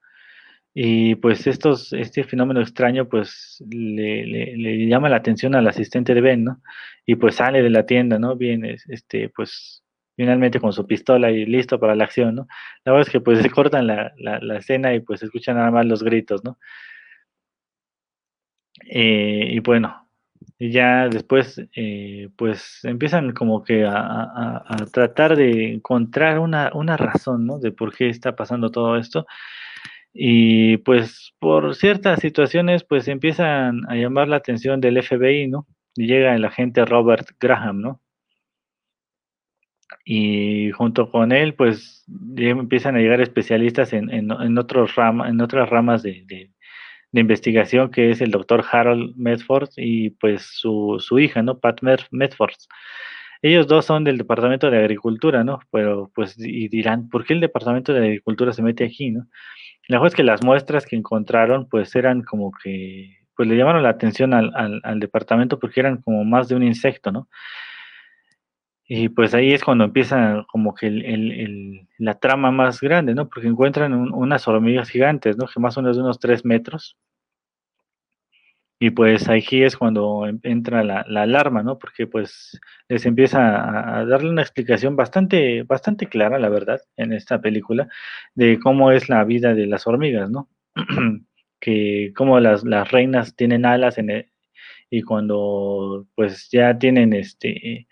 [0.73, 6.23] Y pues estos, este fenómeno extraño pues le, le, llama la atención al asistente de
[6.23, 6.63] Ben, ¿no?
[7.05, 8.35] Y pues sale de la tienda, ¿no?
[8.35, 9.85] Viene, este, pues
[10.17, 12.47] finalmente con su pistola y listo para la acción, ¿no?
[12.87, 15.85] La verdad es que pues se cortan la, la, escena y pues escuchan nada más
[15.85, 16.59] los gritos, ¿no?
[18.89, 20.06] Eh, y bueno,
[20.59, 26.97] y ya después eh, pues empiezan como que a, a, tratar de encontrar una, una
[26.97, 27.59] razón, ¿no?
[27.59, 29.27] De por qué está pasando todo esto.
[30.15, 35.67] Y pues por ciertas situaciones pues empiezan a llamar la atención del FBI, ¿no?
[35.95, 38.01] Llega el agente Robert Graham, ¿no?
[40.05, 42.05] Y junto con él pues
[42.37, 46.51] empiezan a llegar especialistas en, en, en, otros en otras ramas de,
[47.13, 51.59] investigación que es el doctor Harold Medford y pues su, su hija, ¿no?
[51.59, 52.55] Pat Medford.
[53.43, 55.61] Ellos dos son del Departamento de Agricultura, ¿no?
[55.71, 59.27] Pero pues y dirán, ¿por qué el Departamento de Agricultura se mete aquí, ¿no?
[59.89, 63.83] La cosa es que las muestras que encontraron, pues eran como que, pues le llamaron
[63.83, 67.29] la atención al, al, departamento porque eran como más de un insecto, ¿no?
[68.89, 73.29] Y pues ahí es cuando empieza como que el, el, la trama más grande, ¿no?
[73.29, 75.47] Porque encuentran unas hormigas gigantes, ¿no?
[75.47, 76.97] Que más o menos de unos tres metros.
[78.79, 81.79] Y pues aquí es cuando entra la, alarma, ¿no?
[81.79, 87.41] Porque pues les empieza a, darle una explicación bastante, bastante clara, la verdad, en esta
[87.41, 87.89] película,
[88.35, 90.51] de cómo es la vida de las hormigas, ¿no?
[91.61, 94.33] que cómo las, las reinas tienen alas en el,
[94.91, 97.89] y cuando pues ya tienen este,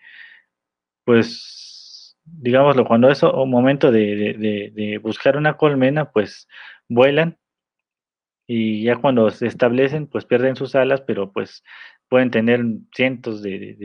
[1.05, 6.49] pues digámoslo, cuando es momento de, de, de buscar una colmena, pues
[6.88, 7.38] vuelan
[8.47, 11.62] y ya cuando se establecen, pues pierden sus alas, pero pues
[12.09, 12.62] pueden tener
[12.95, 13.77] cientos de,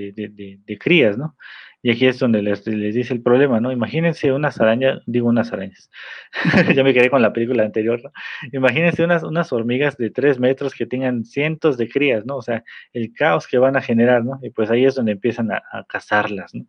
[0.66, 1.36] de, crías, ¿no?
[1.82, 3.72] Y aquí es donde les, les, dice el problema, ¿no?
[3.72, 5.90] Imagínense unas arañas, digo unas arañas,
[6.76, 8.12] ya me quedé con la película anterior, ¿no?
[8.52, 12.36] Imagínense unas, unas hormigas de tres metros que tengan cientos de crías, ¿no?
[12.36, 14.40] O sea, el caos que van a generar, ¿no?
[14.42, 16.66] Y pues ahí es donde empiezan a, a cazarlas, ¿no?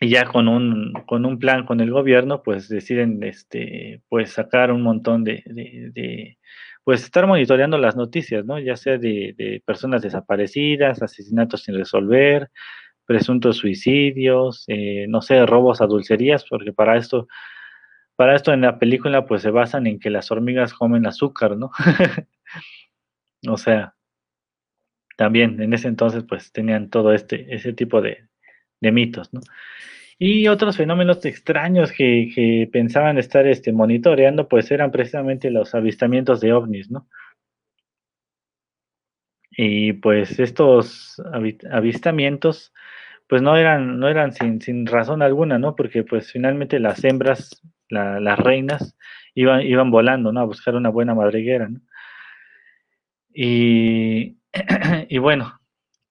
[0.00, 4.72] Y ya con un, con un plan con el gobierno, pues deciden este, pues sacar
[4.72, 6.38] un montón de, de,
[6.84, 8.58] pues estar monitoreando las noticias, ¿no?
[8.58, 12.50] Ya sea de, de, personas desaparecidas, asesinatos sin resolver,
[13.04, 17.28] presuntos suicidios, eh, no sé, robos a dulcerías, porque para esto,
[18.16, 21.72] para esto en la película pues se basan en que las hormigas comen azúcar, ¿no?
[23.48, 23.94] o sea,
[25.16, 28.29] también en ese entonces pues tenían todo este, ese tipo de,
[28.80, 29.40] de mitos, ¿no?
[30.22, 36.40] Y otros fenómenos extraños que, que, pensaban estar este, monitoreando, pues eran precisamente los avistamientos
[36.42, 37.08] de ovnis, ¿no?
[39.50, 41.20] Y pues estos
[41.70, 42.72] avistamientos,
[43.28, 45.74] pues no eran, no eran sin, sin razón alguna, ¿no?
[45.74, 48.96] Porque pues finalmente las hembras, las reinas,
[49.34, 50.40] iban, iban volando, ¿no?
[50.40, 51.80] A buscar una buena madriguera, ¿no?
[53.32, 54.36] Y,
[55.08, 55.60] y bueno,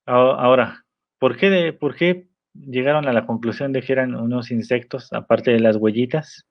[0.06, 0.86] ahora,
[1.20, 5.52] ¿por qué, de, ¿por qué llegaron a la conclusión de que eran unos insectos, aparte
[5.52, 6.48] de las huellitas?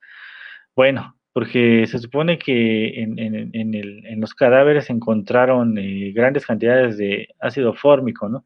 [0.75, 8.29] Bueno, porque se supone que en, los cadáveres encontraron eh, grandes cantidades de ácido fórmico,
[8.29, 8.45] ¿no?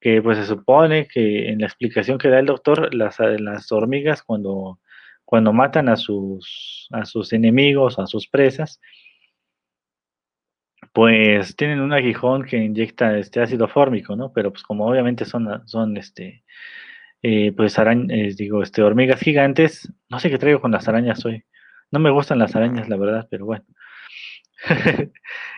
[0.00, 4.22] Que pues se supone que en la explicación que da el doctor, las, las hormigas
[4.22, 4.78] cuando,
[5.52, 6.88] matan a sus
[7.32, 8.80] enemigos, a sus presas,
[10.94, 14.32] pues tienen un aguijón que inyecta este ácido fórmico, ¿no?
[14.32, 16.44] Pero pues como obviamente son, son este,
[17.22, 21.24] eh, pues arañas, eh, digo, este, hormigas gigantes, no sé qué traigo con las arañas
[21.26, 21.44] hoy.
[21.90, 23.64] No me gustan las arañas, la verdad, pero bueno.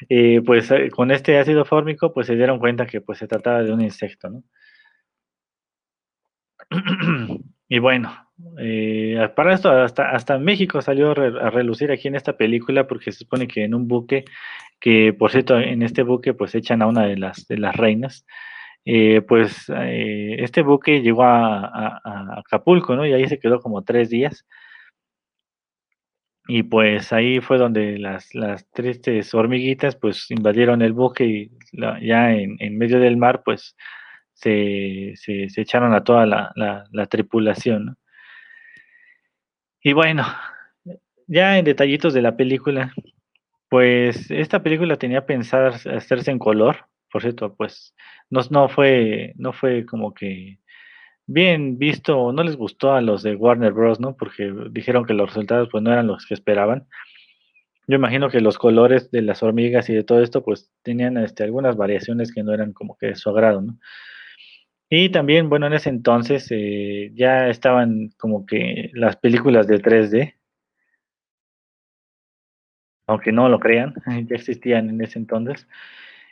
[0.09, 3.72] eh, pues con este ácido fórmico, pues se dieron cuenta que pues se trataba de
[3.72, 4.42] un insecto, ¿no?
[7.68, 8.26] y bueno,
[8.59, 13.20] eh, para esto hasta, hasta México salió a relucir aquí en esta película porque se
[13.20, 14.25] supone que en un buque,
[14.81, 18.27] que por cierto en este buque pues echan a una de las, de las reinas,
[18.85, 22.01] eh, pues eh, este buque llegó a,
[22.38, 23.05] Acapulco, ¿no?
[23.07, 24.46] Y ahí se quedó como tres días.
[26.49, 31.51] Y pues ahí fue donde las, las tristes hormiguitas pues invadieron el buque y
[32.03, 33.77] ya en, en, medio del mar pues
[34.33, 37.96] se, se, echaron a toda la, la, tripulación.
[39.87, 40.25] Y bueno,
[41.29, 42.92] ya en detallitos de la película,
[43.68, 47.94] pues esta película tenía pensado hacerse en color, por cierto, pues
[48.29, 50.59] no, no, fue, no fue como que
[51.29, 54.16] bien visto, no les gustó a los de Warner Bros., ¿no?
[54.16, 56.88] Porque dijeron que los resultados pues no eran los que esperaban.
[57.87, 61.44] Yo imagino que los colores de las hormigas y de todo esto pues tenían este,
[61.44, 63.79] algunas variaciones que no eran como que de su agrado, ¿no?
[64.88, 70.35] Y también, bueno, en ese entonces eh, ya estaban como que las películas de 3D,
[73.07, 73.94] aunque no lo crean,
[74.29, 75.66] ya existían en ese entonces.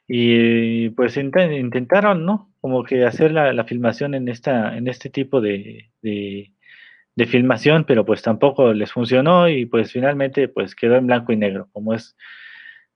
[0.07, 2.53] Y pues intentaron, ¿no?
[2.61, 8.23] Como que hacer la, filmación en, esta, en este tipo de, de, filmación, pero pues
[8.23, 12.17] tampoco les funcionó y pues finalmente pues quedó en blanco y negro, como es,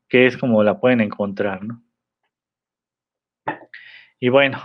[0.09, 1.83] que es como la pueden encontrar, ¿no?
[4.21, 4.59] Y bueno,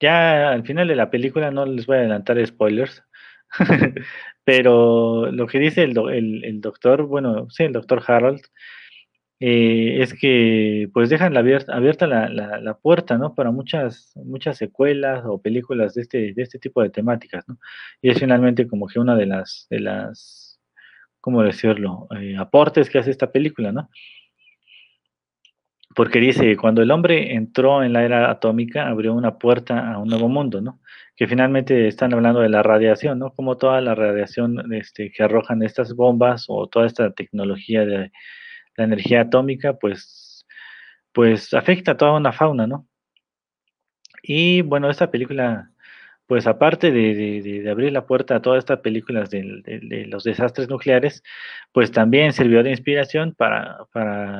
[0.00, 3.02] ya al final de la película no les voy a adelantar spoilers,
[4.44, 5.96] pero lo que dice el,
[6.44, 8.42] el, doctor, bueno, sí, el doctor Harold,
[9.38, 13.34] eh, es que pues dejan la abierta, abierta la, la, puerta, ¿no?
[13.34, 17.58] Para muchas, muchas secuelas o películas de este, de este tipo de temáticas, ¿no?
[18.00, 20.58] Y es finalmente como que una de las, de las,
[21.20, 22.08] ¿cómo decirlo?
[22.18, 23.90] Eh, aportes que hace esta película, ¿no?
[25.96, 30.08] Porque dice, cuando el hombre entró en la era atómica, abrió una puerta a un
[30.08, 30.78] nuevo mundo, ¿no?
[31.16, 33.32] Que finalmente están hablando de la radiación, ¿no?
[33.32, 38.12] Como toda la radiación este, que arrojan estas bombas o toda esta tecnología de
[38.76, 40.46] la energía atómica, pues,
[41.12, 42.86] pues afecta a toda una fauna, ¿no?
[44.22, 45.70] Y bueno, esta película
[46.26, 51.22] pues aparte de, abrir la puerta a todas estas películas de, los desastres nucleares,
[51.72, 53.86] pues también sirvió de inspiración para,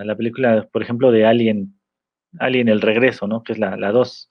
[0.05, 1.79] la película, por ejemplo, de Alien,
[2.38, 3.42] Alien el Regreso, ¿no?
[3.42, 4.31] Que es la 2.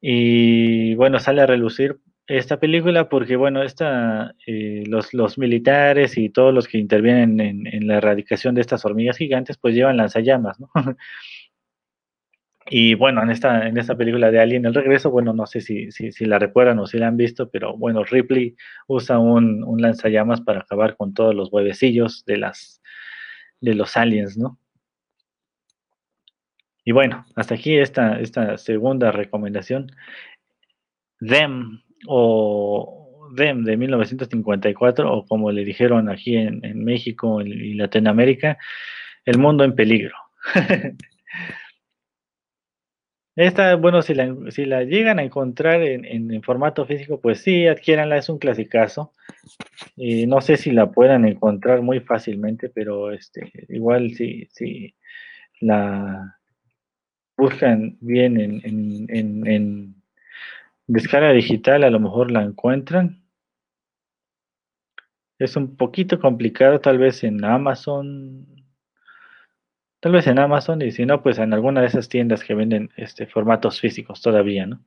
[0.00, 6.52] y bueno, sale a relucir esta película porque, bueno, esta, eh, los, militares y todos
[6.52, 10.70] los que intervienen en, en, la erradicación de estas hormigas gigantes, pues llevan lanzallamas, ¿no?
[12.70, 15.90] Y bueno, en esta, en esta película de Alien el Regreso, bueno, no sé si,
[15.90, 20.42] si, la recuerdan o si la han visto, pero bueno, Ripley usa un, un, lanzallamas
[20.42, 22.82] para acabar con todos los huevecillos de, las,
[23.60, 24.58] de los aliens, ¿no?
[26.84, 29.90] Y bueno, hasta aquí esta, esta segunda recomendación.
[31.20, 38.58] Them o Them de 1954, o como le dijeron aquí en, en México y Latinoamérica,
[39.24, 40.16] El mundo en peligro.
[43.38, 47.68] Esta, bueno, si la, si la llegan a encontrar en, en, formato físico, pues sí,
[47.68, 49.12] adquiéranla, es un clasicazo.
[49.94, 54.96] Y no sé si la puedan encontrar muy fácilmente, pero este, igual si, si
[55.60, 56.36] la
[57.36, 59.94] buscan bien en, en, en, en
[60.88, 63.22] descarga digital, a lo mejor la encuentran.
[65.38, 68.57] Es un poquito complicado, tal vez en Amazon,
[70.00, 72.90] Tal vez en Amazon y si no, pues en alguna de esas tiendas que venden
[72.96, 74.80] este, formatos físicos todavía, ¿no?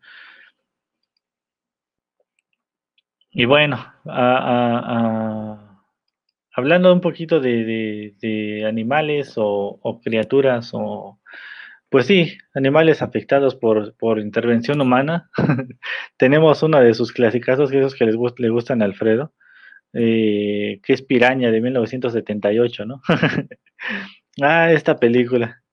[3.34, 3.78] Y bueno,
[6.54, 11.20] hablando un poquito de, animales o, criaturas o,
[11.90, 15.30] pues sí, animales afectados por, por intervención humana,
[16.18, 19.34] tenemos una de sus clasicazos, que esos que les, le gustan a Alfredo,
[19.94, 23.02] eh, que es Piraña de 1978, ¿no?
[24.40, 25.64] Ah, esta película.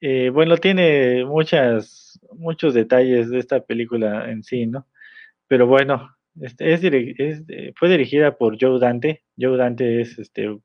[0.00, 4.86] Eh, bueno, tiene muchas, muchos detalles de esta película en sí, ¿no?
[5.48, 7.44] Pero bueno, este, es,
[7.76, 9.24] fue dirigida por Joe Dante.
[9.38, 10.58] Joe Dante es este,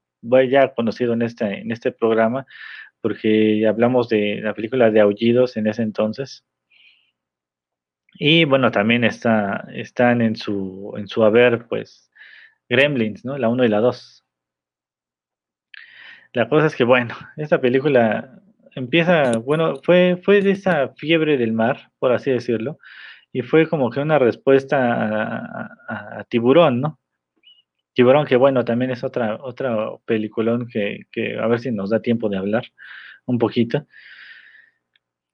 [0.50, 2.46] ya conocido en este, en este programa
[3.06, 6.44] porque hablamos de la película de Aullidos en ese entonces.
[8.16, 12.10] Y bueno, también está, están en su, en su haber, pues,
[12.68, 13.38] Gremlins, ¿no?
[13.38, 14.25] La 1 y la 2.
[16.36, 18.42] La cosa es que, bueno, esta película
[18.76, 22.78] empieza, bueno, fue, fue de esa fiebre del mar, por así decirlo,
[23.32, 27.00] y fue como que una respuesta a, Tiburón, ¿no?
[27.94, 32.02] Tiburón, que bueno, también es otra, otra peliculón que, que, a ver si nos da
[32.02, 32.66] tiempo de hablar
[33.26, 33.88] un poquito.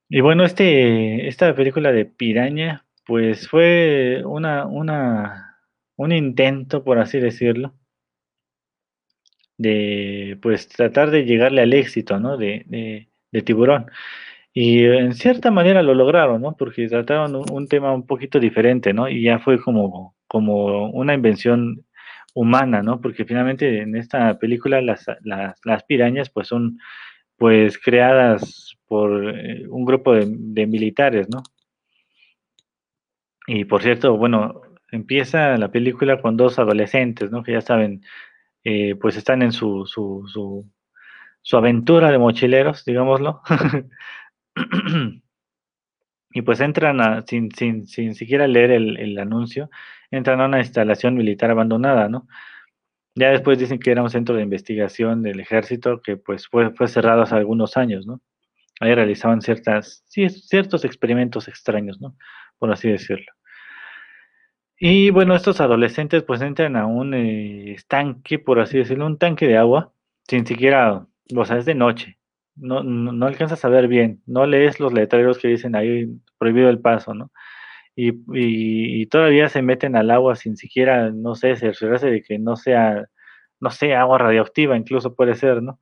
[0.08, 5.58] Y bueno, este, esta película de Piraña, pues fue una, una,
[5.96, 7.74] un intento, por así decirlo,
[9.62, 12.38] de pues tratar de llegarle al éxito, ¿no?
[12.38, 12.66] De,
[13.32, 13.86] de, Tiburón.
[14.54, 16.56] Y en cierta manera lo lograron, ¿no?
[16.58, 19.08] Porque trataron un, tema un poquito diferente, ¿no?
[19.10, 21.86] Y ya fue como, como una invención
[22.34, 23.02] humana, ¿no?
[23.02, 26.80] Porque finalmente en esta película las, las, las pirañas pues son
[27.38, 31.44] pues creadas por eh, un grupo de, de, militares, ¿no?
[33.48, 37.44] Y por cierto, bueno, empieza la película con dos adolescentes, ¿no?
[37.44, 38.02] Que ya saben,
[38.64, 40.24] eh, pues están en su, su,
[41.42, 43.42] su, aventura de mochileros, digámoslo.
[46.34, 49.70] y pues entran a, sin, sin, sin siquiera leer el, el, anuncio,
[50.12, 52.28] entran a una instalación militar abandonada, ¿no?
[53.16, 56.88] Ya después dicen que era un centro de investigación del ejército que pues fue, fue
[56.88, 58.22] cerrado hace algunos años, ¿no?
[58.80, 62.16] Ahí realizaban ciertas, ciertos experimentos extraños, ¿no?
[62.58, 63.32] Por así decirlo.
[64.84, 69.46] Y bueno, estos adolescentes pues entran a un eh, estanque, por así decirlo, un tanque
[69.48, 69.94] de agua,
[70.28, 72.18] sin siquiera, o sea, es de noche,
[72.56, 76.08] no, no, alcanzas a ver bien, no lees los letreros que dicen ahí
[76.40, 77.32] prohibido el paso, ¿no?
[77.96, 82.40] Y, y, y todavía se meten al agua sin siquiera, no sé, cerciorarse de que
[82.40, 83.06] no sea,
[83.60, 85.80] no sé, agua radioactiva, incluso puede ser, ¿no?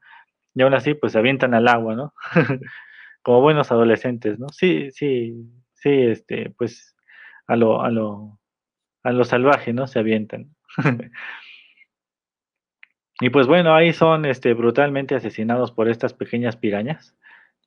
[0.55, 2.13] Y aún así, pues se avientan al agua, ¿no?
[3.23, 4.49] Como buenos adolescentes, ¿no?
[4.49, 5.35] Sí, sí,
[5.75, 6.95] sí, este, pues
[7.47, 8.38] a lo, a lo,
[9.03, 9.87] a lo salvaje, ¿no?
[9.87, 10.55] Se avientan.
[13.21, 17.15] y pues bueno, ahí son este, brutalmente asesinados por estas pequeñas pirañas.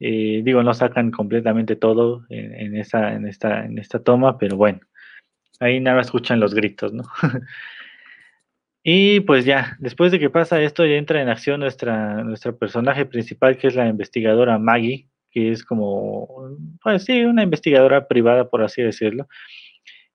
[0.00, 4.56] Eh, digo, no sacan completamente todo en, en, esa, en, esta, en esta toma, pero
[4.56, 4.80] bueno,
[5.60, 7.04] ahí nada escuchan los gritos, ¿no?
[8.82, 13.06] y pues ya, después de que pasa esto, ya entra en acción nuestra, nuestra personaje
[13.06, 18.62] principal, que es la investigadora Maggie, que es como, pues sí, una investigadora privada, por
[18.62, 19.28] así decirlo.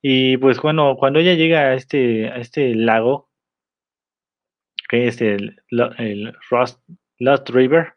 [0.02, 3.30] Y pues bueno, cuando ella llega a este, a este lago,
[4.90, 5.62] que es el,
[5.98, 6.34] el
[7.20, 7.94] Lost River,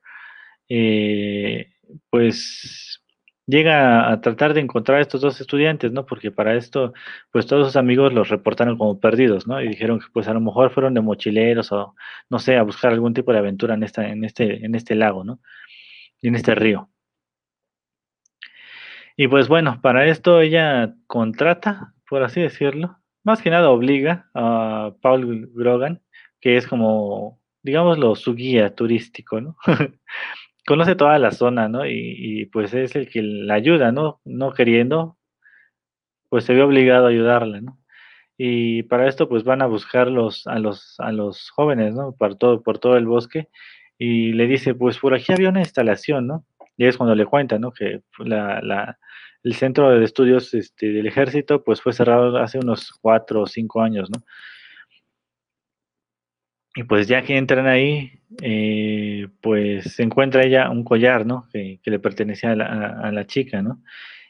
[0.68, 1.72] eh,
[2.10, 3.00] pues
[3.46, 6.06] llega a tratar de encontrar a estos dos estudiantes, ¿no?
[6.06, 6.92] Porque para esto,
[7.32, 9.60] pues todos sus amigos los reportaron como perdidos, ¿no?
[9.60, 11.94] Y dijeron que pues a lo mejor fueron de mochileros o
[12.30, 15.24] no sé, a buscar algún tipo de aventura en esta, en este, en este lago,
[15.24, 15.40] ¿no?
[16.20, 16.90] Y en este río.
[19.20, 24.94] Y pues bueno, para esto ella contrata, por así decirlo, más que nada obliga a
[25.02, 26.00] Paul Grogan,
[26.40, 29.58] que es como, digámoslo, su guía turístico, ¿no?
[30.66, 31.84] Conoce toda la zona, ¿no?
[31.84, 34.22] Y, y, pues es el que la ayuda, ¿no?
[34.24, 35.18] No queriendo,
[36.30, 37.78] pues se ve obligado a ayudarla, ¿no?
[38.38, 42.16] Y para esto pues van a buscar los, a, los, a los jóvenes, ¿no?
[42.16, 43.48] Por todo, por todo el bosque.
[43.98, 46.46] Y le dice, pues por aquí había una instalación, ¿no?
[46.80, 47.72] Y es cuando le cuenta, ¿no?
[47.72, 48.00] Que
[49.42, 53.82] el centro de estudios este, del ejército, pues fue cerrado hace unos cuatro o cinco
[53.82, 54.24] años, ¿no?
[56.74, 61.48] Y pues ya que entran ahí, eh, pues se encuentra ella un collar, ¿no?
[61.52, 63.82] Que, le pertenecía a la, a, a la, chica, ¿no?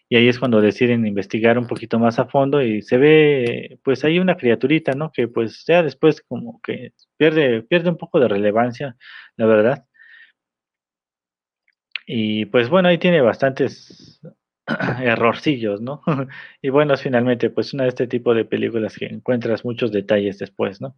[0.09, 4.03] Y ahí es cuando deciden investigar un poquito más a fondo y se ve, pues
[4.05, 5.13] hay una criaturita, ¿no?
[5.13, 8.97] Que pues ya después como que pierde, pierde un poco de relevancia,
[9.37, 9.85] la verdad.
[12.13, 14.21] Y pues bueno, ahí tiene bastantes
[15.01, 16.03] errorcillos, ¿no?
[16.61, 20.81] y bueno, finalmente pues una de este tipo de películas que encuentras muchos detalles después,
[20.81, 20.97] ¿no?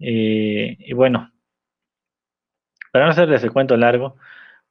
[0.00, 1.32] Eh, y bueno,
[2.90, 4.16] para no hacerles el cuento largo,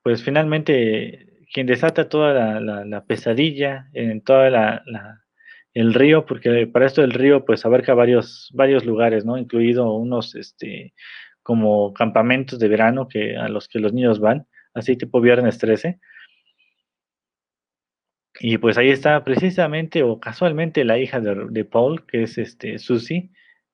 [0.03, 4.83] pues finalmente quien desata toda la, la, la pesadilla en toda la,
[5.73, 9.37] el río, porque para esto el río pues abarca varios, varios lugares, ¿no?
[9.37, 10.93] Incluido unos este
[11.41, 14.45] como campamentos de verano que a los que los niños van
[14.77, 15.99] así tipo viernes 13.
[18.39, 23.31] Y pues ahí está precisamente o casualmente la hija de, Paul, que es este Susie.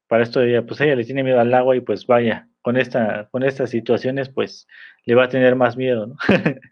[0.07, 3.27] Para esto ella, pues ella le tiene miedo al agua y pues vaya, con esta,
[3.31, 4.67] con estas situaciones, pues
[5.05, 6.15] le va a tener más miedo.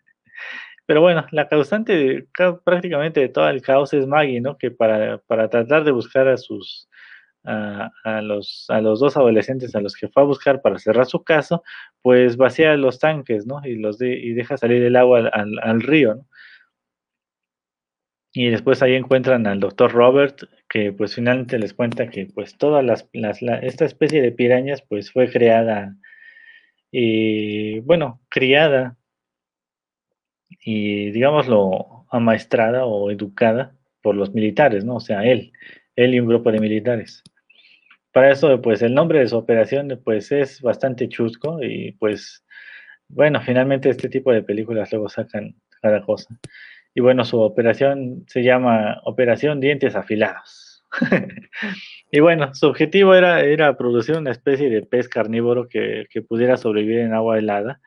[0.86, 2.28] Pero bueno, la causante
[2.64, 4.58] prácticamente de todo el caos es Maggie, ¿no?
[4.58, 6.90] Que para, para tratar de buscar a sus,
[7.44, 11.24] a, los, a los dos adolescentes a los que fue a buscar para cerrar su
[11.24, 11.64] caso,
[12.02, 13.62] pues vacía los tanques, ¿no?
[13.66, 16.26] Y, los de, y deja salir el agua al, al, río.
[18.34, 22.84] Y después ahí encuentran al doctor Robert, que pues finalmente les cuenta que pues todas
[22.84, 25.96] las, las la, esta especie de pirañas pues fue creada,
[26.92, 28.98] y bueno, criada
[30.64, 34.96] y digámoslo amaestrada o educada por los militares, ¿no?
[34.96, 35.54] O sea, él,
[35.96, 37.24] él y un grupo de militares.
[38.12, 42.44] Para eso, pues el nombre de su operación, pues es bastante chusco y pues,
[43.08, 46.38] bueno, finalmente este tipo de películas luego sacan cada cosa.
[46.94, 50.84] Y bueno, su operación se llama Operación Dientes Afilados.
[52.12, 57.00] y bueno, su objetivo era, era producir una especie de pez carnívoro que, pudiera sobrevivir
[57.00, 57.80] en agua helada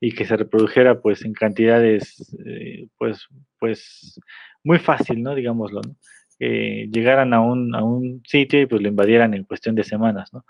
[0.00, 3.26] y que se reprodujera pues en cantidades eh, pues,
[3.58, 4.20] pues
[4.62, 5.34] muy fácil, ¿no?
[5.34, 5.96] Digámoslo, ¿no?
[6.44, 10.32] Eh, llegaran a un, a un, sitio y pues lo invadieran en cuestión de semanas,
[10.32, 10.44] ¿no?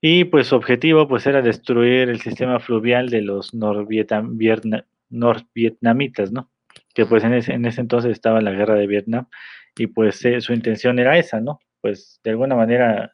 [0.00, 6.50] Y pues su objetivo pues era destruir el sistema fluvial de los norvietnamitas, ¿no?
[6.94, 9.26] Que pues en ese, en ese, entonces estaba la guerra de Vietnam
[9.76, 11.60] y pues eh, su intención era esa, ¿no?
[11.80, 13.12] Pues de alguna manera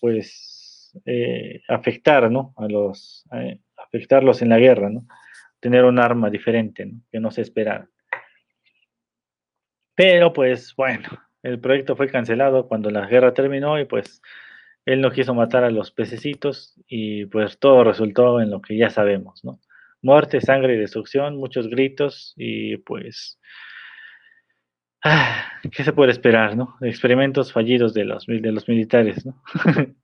[0.00, 2.54] pues eh, afectar, ¿no?
[2.56, 5.06] A los, eh, afectarlos en la guerra, ¿no?
[5.60, 7.00] Tener un arma diferente, ¿no?
[7.10, 7.88] Que no se esperara.
[9.98, 11.08] Pero pues bueno,
[11.42, 14.22] el proyecto fue cancelado cuando la guerra terminó y pues
[14.84, 18.90] él no quiso matar a los pececitos y pues todo resultó en lo que ya
[18.90, 19.58] sabemos, ¿no?
[20.00, 23.40] Muerte, sangre y destrucción, muchos gritos y pues...
[25.02, 26.76] Ah, ¿Qué se puede esperar, no?
[26.80, 29.42] Experimentos fallidos de los, de los militares, ¿no?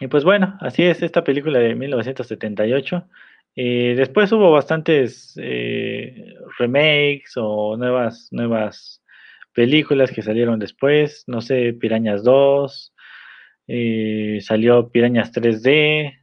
[0.00, 3.08] y pues bueno, así es esta película de 1978.
[3.54, 9.02] Y después hubo bastantes eh, remakes o nuevas, nuevas
[9.52, 12.94] películas que salieron después, no sé, Pirañas 2,
[13.66, 16.18] eh, salió Pirañas 3D,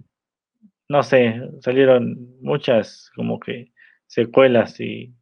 [0.90, 3.72] no sé, salieron muchas como que
[4.08, 5.14] secuelas y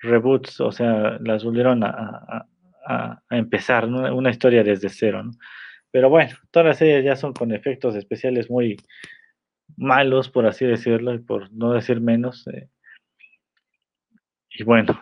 [0.00, 2.46] reboots, o sea, las volvieron a,
[3.30, 5.32] empezar, una historia desde cero, ¿no?
[5.90, 8.76] Pero bueno, todas ellas ya son con efectos especiales muy
[9.76, 12.46] malos, por así decirlo, y por no decir menos.
[12.48, 12.68] Eh.
[14.50, 15.00] y bueno,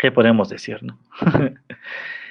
[0.00, 0.98] ¿qué podemos decir, no?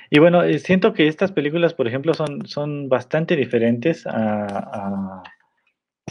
[0.10, 5.24] y bueno, eh, siento que estas películas, por ejemplo, son, son bastante diferentes a,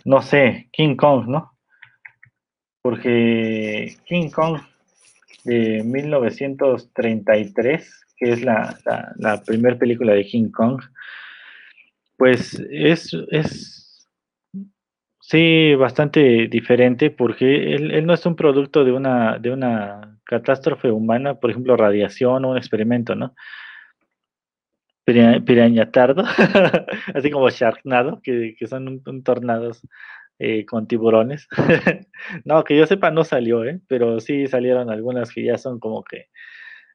[0.05, 1.53] no sé, King Kong, ¿no?
[2.83, 4.61] Porque King Kong
[5.45, 8.77] de 1933, que es la,
[9.17, 10.83] la, primera película de King Kong,
[12.17, 13.82] pues es, es
[15.33, 21.41] Sí, bastante diferente porque él, no es un producto de una, de una catástrofe humana,
[21.41, 23.35] por ejemplo, radiación o un experimento, ¿no?
[25.07, 26.23] Piraña tardo,
[27.15, 29.81] así como Sharknado, que, que son un, tornados
[30.39, 31.49] eh, con tiburones.
[32.45, 33.81] no, que yo sepa, no salió, ¿eh?
[33.89, 36.27] pero sí salieron algunas que ya son como que,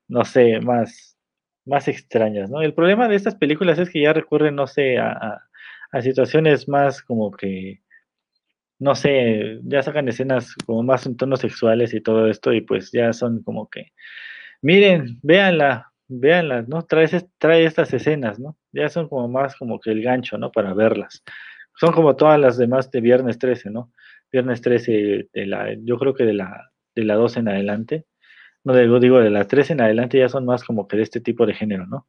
[0.08, 1.18] no sé, más,
[1.66, 2.62] más extrañas, ¿no?
[2.62, 5.42] El problema de estas películas es que ya recurren, no sé, a,
[5.92, 7.82] a situaciones más como que
[8.80, 12.92] no sé, ya sacan escenas como más en tonos sexuales y todo esto, y pues
[12.92, 13.94] ya son como que,
[14.62, 16.84] miren, véanla, véanla, ¿no?
[16.84, 17.08] Trae,
[17.38, 18.58] trae estas escenas, ¿no?
[18.72, 20.52] Ya son como más como que el gancho, ¿no?
[20.52, 21.24] Para verlas.
[21.76, 23.92] Son como todas las demás de Viernes 13, ¿no?
[24.32, 28.06] Viernes 13, de la, yo creo que de la, de la 2 en adelante,
[28.64, 31.22] no digo, digo, de la 3 en adelante ya son más como que de este
[31.22, 32.08] tipo de género, ¿no?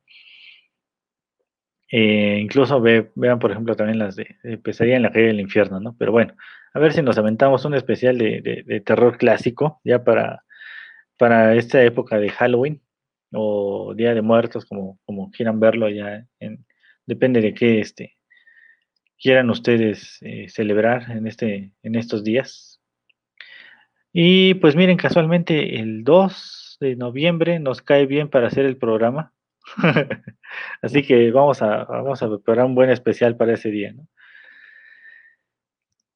[1.91, 5.97] Eh, incluso vean, por ejemplo, también las de, Pesadilla en la calle del infierno, ¿no?
[5.99, 6.35] Pero bueno,
[6.75, 10.45] a ver si nos aventamos un especial de, terror clásico, ya para,
[11.17, 12.83] para esta época de Halloween
[13.33, 16.27] o Día de Muertos, como, como quieran verlo, ya
[17.07, 18.17] depende de qué este,
[19.19, 22.81] quieran ustedes eh, celebrar en, este, en estos días.
[24.13, 29.33] Y pues miren, casualmente el 2 de noviembre nos cae bien para hacer el programa
[30.83, 34.07] Así que vamos a, vamos a preparar un buen especial para ese día, ¿no?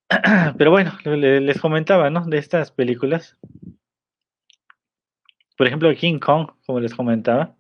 [0.59, 2.25] Pero bueno, les comentaba, ¿no?
[2.27, 3.39] De estas películas.
[5.57, 7.55] Por ejemplo, King Kong, como les comentaba,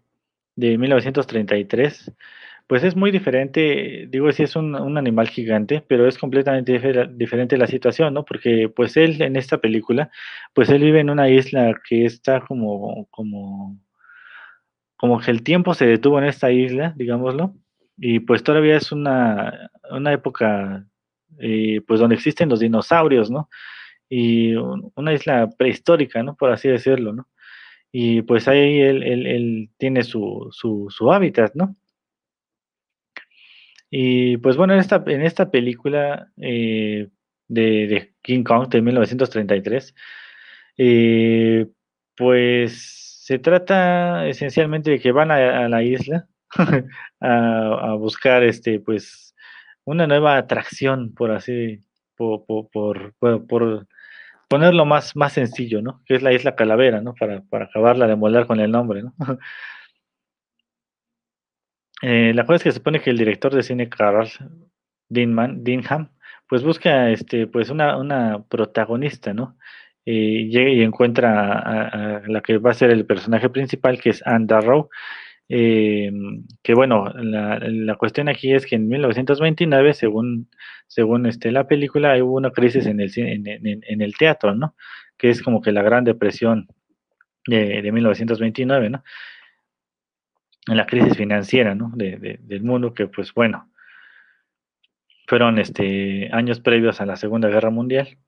[0.57, 2.13] de 1933,
[2.67, 6.81] pues es muy diferente, digo, si es un, animal gigante, pero es completamente
[7.15, 8.25] diferente la situación, ¿no?
[8.25, 10.11] Porque pues él en esta película,
[10.55, 13.79] pues él vive en una isla que está como, como
[15.03, 17.57] como que el tiempo se detuvo en esta isla, digámoslo,
[17.97, 20.87] y pues todavía es una, una época
[21.41, 23.51] eh, pues donde existen los dinosaurios, ¿no?
[24.09, 26.37] Y una isla prehistórica, ¿no?
[26.37, 27.27] Por así decirlo, ¿no?
[27.91, 31.75] Y pues ahí él, él, tiene su, su, su, hábitat, ¿no?
[33.91, 37.09] Y pues bueno, en esta, en esta película eh,
[37.49, 39.97] de, de, King Kong de 1933,
[40.79, 41.67] eh,
[42.17, 46.27] pues se trata esencialmente de que van a, la isla
[47.21, 49.37] a, buscar este, pues,
[49.85, 51.79] una nueva atracción, por así,
[52.17, 53.15] por, por,
[53.47, 53.87] por,
[54.49, 56.03] ponerlo más, más sencillo, ¿no?
[56.05, 57.15] Que es la isla Calavera, ¿no?
[57.15, 59.15] Para, para acabarla de moldar con el nombre, ¿no?
[62.03, 64.29] eh, la cosa es que se supone que el director de cine Carl
[65.09, 66.11] Dinman, Dinham,
[66.49, 69.57] pues busca este, pues una, una protagonista, ¿no?
[70.05, 74.23] Y llega y encuentra a, la que va a ser el personaje principal, que es
[74.27, 74.89] Anne Darrow.
[75.49, 76.11] Eh,
[76.63, 80.49] que bueno, la, cuestión aquí es que en 1929, según,
[80.87, 84.75] según este, la película, hubo una crisis en el, en, en, el teatro, ¿no?
[85.19, 86.69] Que es como que la gran depresión
[87.47, 89.05] de, de 1929, ¿no?
[90.67, 91.93] La crisis financiera, ¿no?
[91.95, 93.71] De, del mundo, que pues bueno,
[95.27, 98.19] fueron este, años previos a la Segunda Guerra Mundial.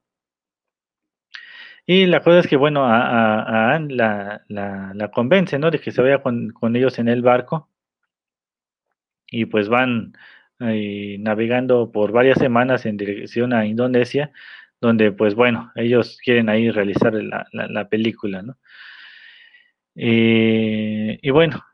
[1.86, 5.70] Y la cosa es que, bueno, a, Anne la, la, convence, ¿no?
[5.70, 7.68] De que se vaya con, con, ellos en el barco.
[9.26, 10.12] Y pues van
[10.60, 14.32] eh, navegando por varias semanas en dirección a Indonesia,
[14.80, 18.56] donde, pues bueno, ellos quieren ahí realizar la, la película, ¿no?
[19.96, 21.64] Eh, y bueno,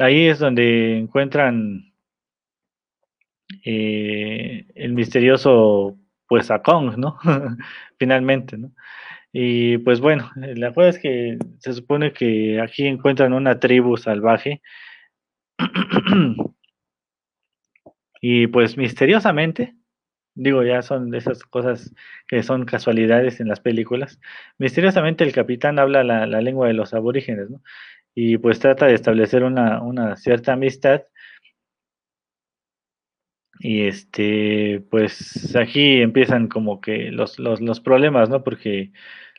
[0.00, 1.94] ahí es donde encuentran
[3.64, 5.98] eh, el misterioso,
[6.34, 7.16] pues, a Kong, ¿no?
[7.96, 8.72] Finalmente, ¿no?
[9.32, 14.60] Y pues bueno, la cosa es que se supone que aquí encuentran una tribu salvaje.
[18.20, 19.76] y pues misteriosamente,
[20.34, 21.94] digo, ya son de esas cosas
[22.26, 24.18] que son casualidades en las películas,
[24.58, 27.62] misteriosamente el capitán habla la, lengua de los aborígenes, ¿no?
[28.12, 31.02] Y pues trata de establecer una cierta amistad
[33.64, 38.44] y este, pues aquí empiezan como que los, los, los problemas, ¿no?
[38.44, 38.92] Porque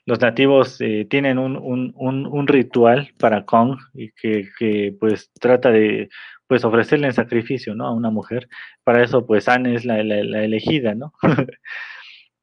[0.07, 5.69] los nativos eh, tienen un, un, un, ritual para Kong y que, que, pues trata
[5.69, 6.09] de
[6.47, 7.86] pues ofrecerle en sacrificio, ¿no?
[7.86, 8.49] A una mujer.
[8.84, 11.13] Para eso, pues Anne es la, la, la elegida, ¿no?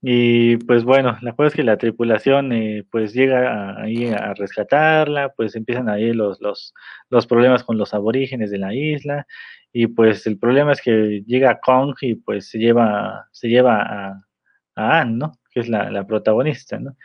[0.05, 5.29] Y pues bueno, la cosa es que la tripulación eh, pues llega ahí a rescatarla,
[5.37, 6.75] pues empiezan ahí los, los,
[7.09, 9.29] los problemas con los aborígenes de la isla
[9.73, 14.27] y pues el problema es que llega Kong y pues se lleva, se lleva a,
[14.75, 15.33] a Anne, ¿no?
[15.53, 16.97] Que es la, la protagonista, ¿no?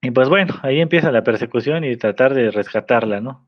[0.00, 3.46] Y pues bueno, ahí empieza la persecución y tratar de rescatarla, ¿no?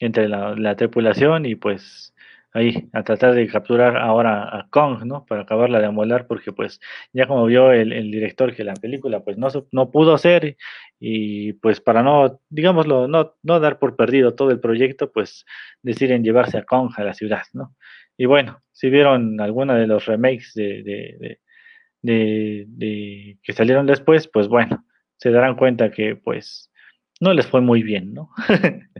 [0.00, 2.14] Entre la tripulación y pues
[2.56, 5.26] ahí a tratar de capturar ahora a Kong, ¿no?
[5.26, 6.80] Para acabarla de amolar, porque pues
[7.12, 10.56] ya como vio el, director que la película pues no, no pudo ser
[10.98, 15.44] y pues para no, digámoslo, no, no dar por perdido todo el proyecto, pues
[15.82, 17.76] deciden llevarse a Kong a la ciudad, ¿no?
[18.16, 24.48] Y bueno, si vieron alguna de los remakes de, de, de, que salieron después, pues
[24.48, 24.86] bueno,
[25.16, 26.70] se darán cuenta que pues
[27.20, 28.30] no les fue muy bien, ¿no?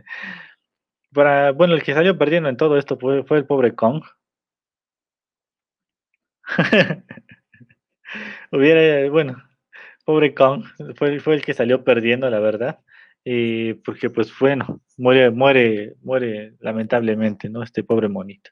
[1.13, 4.03] Para, bueno, el que salió perdiendo en todo esto fue, el pobre Kong.
[8.51, 9.43] Hubiera, bueno,
[10.05, 10.63] pobre Kong,
[10.95, 12.79] fue, el que salió perdiendo, la verdad.
[13.83, 17.63] Porque, pues, bueno, muere, muere, muere lamentablemente, ¿no?
[17.63, 18.51] Este pobre monito.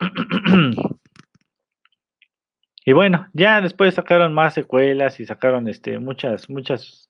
[2.84, 7.08] y bueno, ya después sacaron más secuelas y sacaron este, muchas, muchas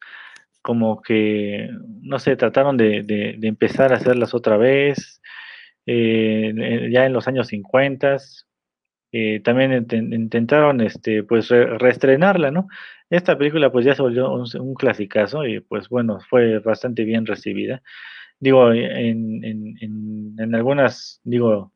[0.63, 1.71] como que,
[2.03, 5.21] no sé, trataron de, de, empezar a hacerlas otra vez,
[5.87, 8.17] eh, ya en los años 50,
[9.13, 12.69] eh, también intentaron, este, pues, reestrenarla, ¿no?
[13.11, 17.27] Esta película, pues, ya se volvió un, un clasicazo y, pues, bueno, fue bastante bien
[17.27, 17.83] recibida.
[18.41, 21.73] Digo, en, en, en, algunas, digo,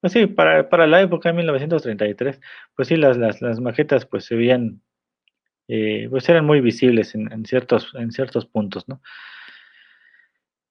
[0.00, 2.40] pues sí, para, para la época de 1933,
[2.76, 4.82] pues sí, las, las, las maquetas, pues, se veían
[5.68, 9.00] eh, pues eran muy visibles en, ciertos, en ciertos puntos, ¿no?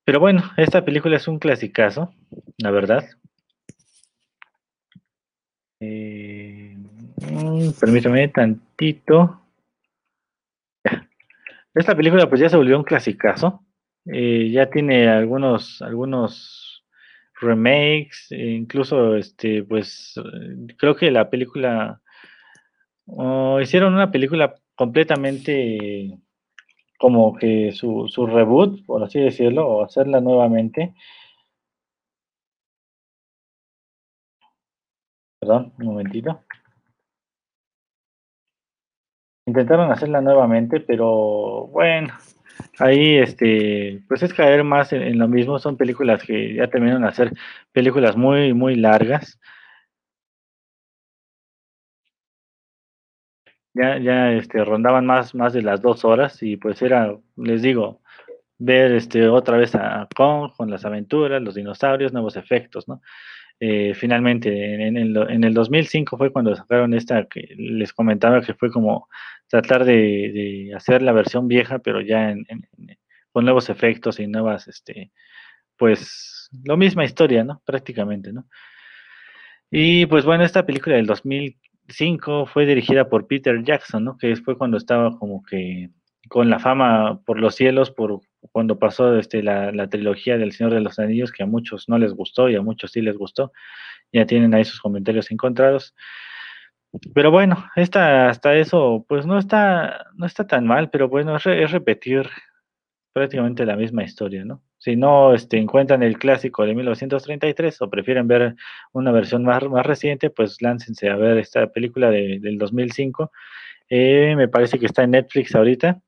[0.06, 2.14] Pero bueno, esta película es un clasicazo,
[2.58, 3.06] la verdad.
[5.80, 9.42] Eh, mm, permítame tantito.
[11.74, 13.66] Esta película pues ya se volvió un clasicazo.
[14.06, 16.86] Eh, ya tiene algunos, algunos
[17.40, 20.16] remakes, e incluso este, pues
[20.78, 22.02] creo que la película
[23.06, 26.20] oh, hicieron una película completamente
[26.98, 30.94] como que su, su reboot, por así decirlo, o hacerla nuevamente.
[35.40, 36.42] Perdón, un momentito.
[39.46, 42.14] Intentaron hacerla nuevamente, pero bueno,
[42.80, 45.60] ahí este, pues es caer más en, lo mismo.
[45.60, 47.34] Son películas que ya terminaron de hacer
[47.74, 49.40] películas muy, muy largas.
[53.74, 58.02] Ya, ya este, rondaban más, más de las dos horas y pues era, les digo,
[58.58, 63.02] ver este, otra vez a Kong con las aventuras, los dinosaurios, nuevos efectos, ¿no?
[63.60, 68.54] Eh, finalmente, en, el, en el 2005 fue cuando sacaron esta que les comentaba que
[68.54, 69.08] fue como
[69.48, 72.46] tratar de, de hacer la versión vieja, pero ya en,
[73.32, 75.12] con nuevos efectos y nuevas, este,
[75.78, 77.62] pues, lo misma historia, ¿no?
[77.66, 78.48] Prácticamente, ¿no?
[79.72, 81.58] Y pues bueno, esta película del 2000
[81.90, 84.18] 5 fue dirigida por Peter Jackson, ¿no?
[84.18, 85.90] Que fue cuando estaba como que
[86.30, 88.22] con la fama por los cielos, por
[88.52, 91.98] cuando pasó este, la, la, trilogía del Señor de los Anillos, que a muchos no
[91.98, 93.52] les gustó y a muchos sí les gustó.
[94.12, 95.96] Ya tienen ahí sus comentarios encontrados.
[97.14, 101.46] Pero bueno, esta, hasta eso, pues no está, no está tan mal, pero bueno, es,
[101.48, 102.30] es repetir
[103.14, 104.62] prácticamente la misma historia, ¿no?
[104.84, 108.56] Si no este, encuentran el clásico de 1933 o prefieren ver
[108.92, 113.32] una versión más, más reciente, pues láncense a ver esta película de, del 2005.
[113.90, 116.02] Eh, me parece que está en Netflix ahorita.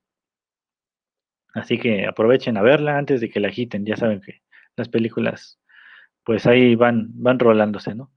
[1.53, 3.85] Así que aprovechen a verla antes de que la agiten.
[3.85, 4.41] Ya saben que
[4.75, 5.57] las películas,
[6.25, 8.11] pues ahí van, van rolándose, ¿no?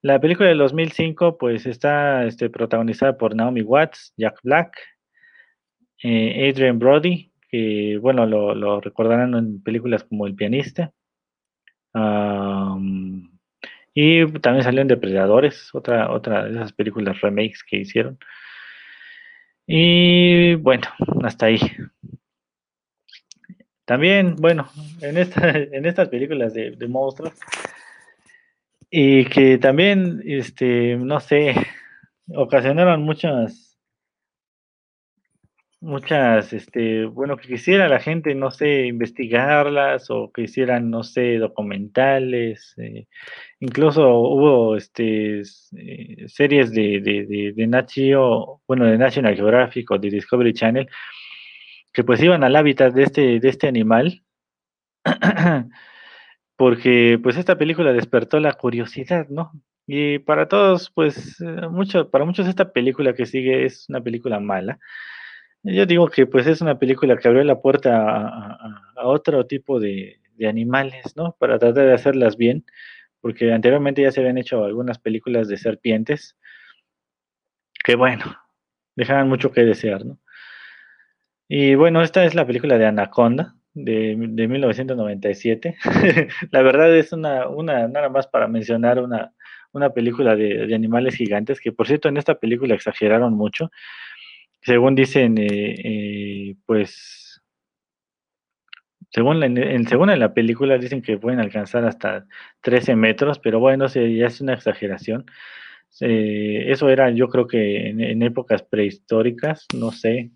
[0.00, 4.76] La película del 2005, pues está este, protagonizada por Naomi Watts, Jack Black,
[6.04, 7.32] eh, Adrian Brody,
[7.98, 10.92] bueno, lo, recordarán en películas como El pianista.
[13.94, 18.18] y también salió en Depredadores, otra, otra de esas películas remakes que hicieron.
[19.66, 20.88] Y bueno,
[21.22, 21.58] hasta ahí.
[23.84, 24.68] También, bueno,
[25.00, 27.34] en, esta, en estas películas de, de monstruos,
[28.90, 31.54] y que también, este, no sé,
[32.28, 33.63] ocasionaron muchas,
[35.84, 41.38] muchas, este, bueno, que quisiera la gente, no sé, investigarlas o que hicieran, no sé,
[41.38, 43.06] documentales, eh,
[43.60, 50.10] incluso hubo, este, eh, series de, de, de, de bueno, de National Geographic o de
[50.10, 50.88] Discovery Channel,
[51.92, 54.22] que pues iban al hábitat de este, de este animal
[56.56, 59.52] porque pues esta película despertó la curiosidad, ¿no?
[59.86, 64.40] Y para todos, pues, eh, mucho, para muchos esta película que sigue es una película
[64.40, 64.78] mala.
[65.64, 70.20] Yo digo que pues es una película que abrió la puerta a, otro tipo de,
[70.46, 71.36] animales, ¿no?
[71.38, 72.66] Para tratar de hacerlas bien,
[73.20, 76.36] porque anteriormente ya se habían hecho algunas películas de serpientes,
[77.82, 78.36] que bueno,
[78.94, 80.18] dejaban mucho que desear, ¿no?
[81.48, 85.76] Y bueno, esta es la película de Anaconda, de, de 1997.
[86.50, 89.32] la verdad es una, una, nada más para mencionar una,
[89.72, 93.70] una película de, de, animales gigantes, que por cierto en esta película exageraron mucho.
[94.64, 97.42] Según dicen, eh, eh, pues,
[99.10, 102.26] según, en, según en la película dicen que pueden alcanzar hasta
[102.62, 105.26] 13 metros, pero bueno, ya es una exageración.
[106.00, 110.32] Eh, eso era yo creo que en, en épocas prehistóricas, no sé,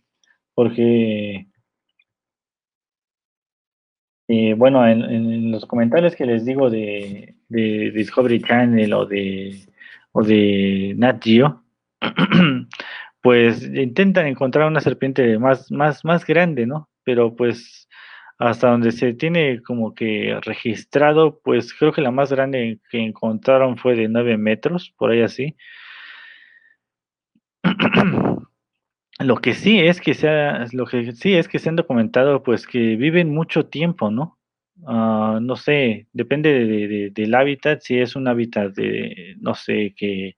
[0.55, 1.49] porque
[4.29, 9.59] eh, bueno, en, los comentarios que les digo de, Discovery Channel o de,
[10.13, 11.65] o de Nat Geo,
[13.23, 16.89] pues intentan encontrar una serpiente más, más, más grande, ¿no?
[17.05, 17.89] Pero pues
[18.39, 23.77] hasta donde se tiene como que registrado, pues creo que la más grande que encontraron
[23.79, 25.57] fue de 9 metros, por ahí así.
[29.21, 30.29] Lo que sí es que se
[30.73, 34.39] lo que sí es que se han documentado, pues, que viven mucho tiempo, ¿no?
[34.87, 40.37] Ah, no sé, depende de del hábitat, si es un hábitat de, no sé, que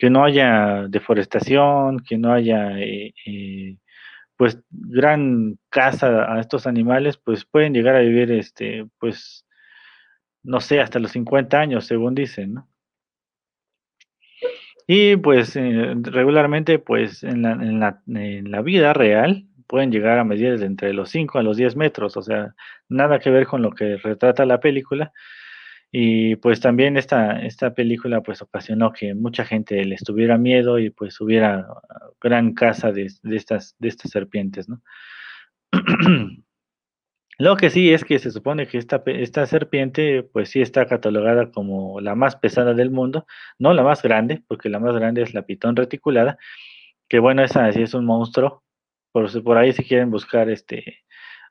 [0.00, 3.76] que no haya deforestación, que no haya, eh, eh,
[4.36, 9.46] pues, gran caza a estos animales, pues, pueden llegar a vivir, este, pues,
[10.42, 12.70] no sé, hasta los 50 años, según dicen, ¿no?
[14.92, 20.60] Y pues eh, regularmente pues en la, en, la, vida real pueden llegar a medir
[20.64, 22.56] entre los 5 a los 10 metros, o sea,
[22.88, 25.12] nada que ver con lo que retrata la película.
[25.92, 30.90] Y pues también esta, esta película pues ocasionó que mucha gente le estuviera miedo y
[30.90, 31.66] pues hubiera
[32.20, 34.82] gran caza de, de estas, de estas serpientes, ¿no?
[37.40, 41.50] Lo que sí es que se supone que esta, esta serpiente, pues sí está catalogada
[41.50, 43.26] como la más pesada del mundo,
[43.58, 46.36] no la más grande, porque la más grande es la pitón reticulada,
[47.08, 48.62] que bueno, esa sí es un monstruo.
[49.10, 50.98] Por, por ahí si quieren buscar, este,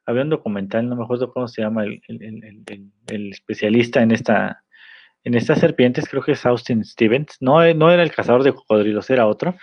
[0.10, 4.64] había un documental, no me acuerdo cómo se llama el, especialista en esta,
[5.24, 9.10] en estas serpientes, creo que es Austin Stevens, no, no era el cazador de cocodrilos,
[9.12, 9.56] era otro,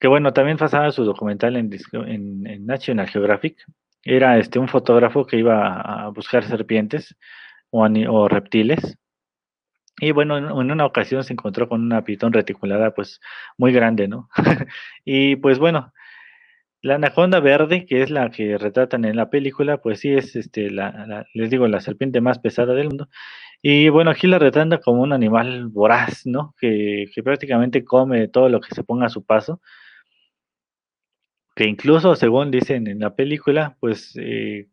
[0.00, 3.64] que bueno, también pasaba su documental en, National Geographic,
[4.02, 7.16] era este, un fotógrafo que iba a buscar serpientes
[7.70, 8.98] o, reptiles.
[9.98, 13.20] Y bueno, en, una ocasión se encontró con una pitón reticulada, pues
[13.56, 14.28] muy grande, ¿no?
[15.04, 15.92] y pues bueno,
[16.86, 20.70] la anaconda verde, que es la que retratan en la película, pues sí es, este,
[20.70, 23.08] la, les digo, la serpiente más pesada del mundo.
[23.62, 26.54] Y bueno, aquí la retrata como un animal voraz, ¿no?
[26.58, 29.60] Que, que prácticamente come todo lo que se ponga a su paso
[31.56, 34.68] que incluso según dicen en la película, pues eh,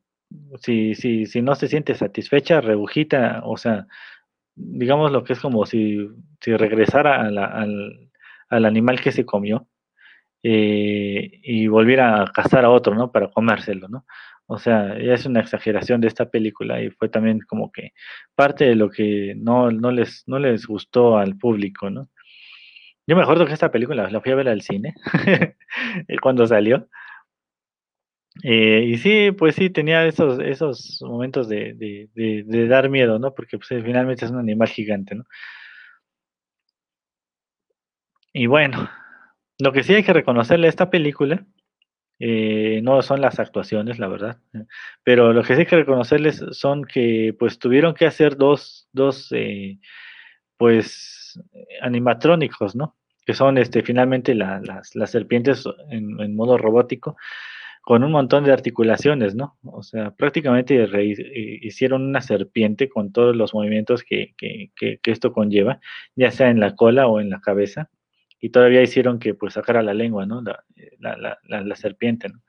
[0.60, 3.88] si, si, si no se siente satisfecha, rebujita, o sea,
[4.56, 6.10] digamos lo que es como si,
[6.42, 7.38] si regresara al,
[8.50, 9.68] al, animal que se comió
[10.44, 13.12] eh, y volviera a cazar a otro, ¿no?
[13.12, 14.06] Para comérselo, ¿no?
[14.46, 17.94] O sea, es una exageración de esta película y fue también como que
[18.36, 22.10] parte de lo que no, no, les, no les gustó al público, ¿no?
[23.08, 24.96] Yo me acuerdo que esta película la fui a ver al cine
[26.22, 26.88] cuando salió.
[28.44, 33.34] Eh, y sí, pues sí, tenía esos, esos momentos de, de, dar miedo, ¿no?
[33.34, 35.26] Porque pues, finalmente es un animal gigante, ¿no?
[38.34, 38.90] Y bueno,
[39.60, 41.46] lo que sí hay que reconocerle a esta película,
[42.20, 44.66] eh, no son las actuaciones, la verdad, eh,
[45.04, 49.34] pero lo que sí hay que reconocerles son que pues tuvieron que hacer dos, dos
[50.58, 51.40] pues
[51.82, 52.96] animatrónicos, ¿no?
[53.26, 57.18] Que son este, finalmente las, las, serpientes en, modo robótico
[57.82, 59.58] con un montón de articulaciones, ¿no?
[59.64, 60.88] O sea, prácticamente
[61.62, 64.34] hicieron una serpiente con todos los movimientos que,
[65.04, 65.80] esto conlleva,
[66.16, 67.90] ya sea en la cola o en la cabeza,
[68.44, 70.44] y todavía hicieron que pues sacara la lengua, ¿no?
[71.00, 72.42] La, serpiente, ¿no?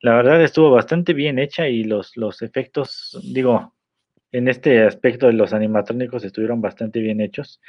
[0.00, 3.72] La verdad estuvo bastante bien hecha y los, los efectos, digo,
[4.32, 7.60] en este aspecto de los animatrónicos estuvieron bastante bien hechos.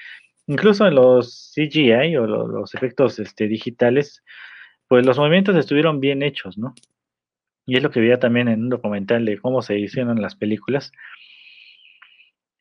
[0.47, 4.23] Incluso en los CGI o los, efectos este, digitales,
[4.87, 6.73] pues los movimientos estuvieron bien hechos, ¿no?
[7.67, 10.91] Y es lo que veía también en un documental de cómo se hicieron las películas.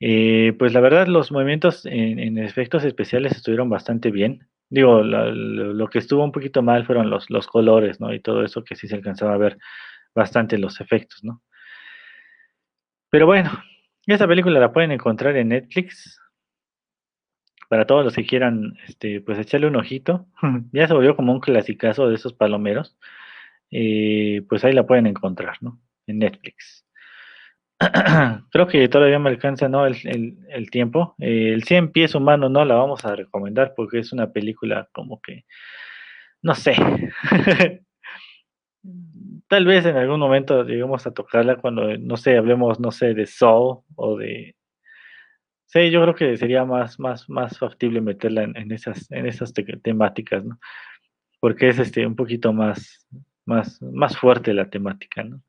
[0.05, 4.49] Eh, pues la verdad, los movimientos en, efectos especiales estuvieron bastante bien.
[4.69, 8.13] Digo, lo, que estuvo un poquito mal fueron los, los colores, ¿no?
[8.13, 9.59] Y todo eso que sí se alcanzaba a ver
[10.13, 11.41] bastante los efectos, ¿no?
[13.11, 13.53] Pero bueno,
[14.07, 16.21] esta película la pueden encontrar en Netflix
[17.69, 20.27] para todos los que quieran, este, pues echarle un ojito.
[20.73, 22.99] ya se volvió como un clasicazo de esos palomeros.
[23.71, 25.81] Eh, pues ahí la pueden encontrar, ¿no?
[26.09, 26.85] En Netflix.
[28.51, 29.87] Creo que todavía me alcanza, ¿no?
[29.87, 31.15] El, tiempo.
[31.19, 35.21] Eh, el 100 pies humano no la vamos a recomendar porque es una película como
[35.21, 35.45] que,
[36.43, 36.75] no sé.
[39.49, 43.27] Tal vez en algún momento lleguemos a tocarla cuando, no sé, hablemos, no sé, de
[43.27, 44.57] Soul o de
[45.73, 50.45] Sí, yo creo que sería más, más, más factible meterla en, esas, en esas temáticas,
[50.45, 50.59] ¿no?
[51.41, 53.09] Porque es este un poquito más,
[53.47, 55.41] más, más fuerte la temática, ¿no?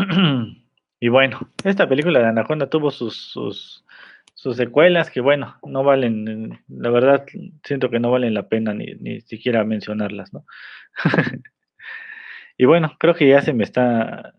[1.02, 3.82] Y bueno, esta película de Anaconda tuvo sus, sus,
[4.54, 7.24] secuelas que, bueno, no valen, la verdad,
[7.64, 10.44] siento que no valen la pena ni, ni siquiera mencionarlas, ¿no?
[12.58, 14.34] y bueno, creo que ya se me está,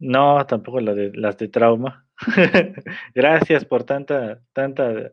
[0.00, 2.06] no, tampoco las de, las de trauma.
[3.14, 5.12] Gracias por tanta, tanta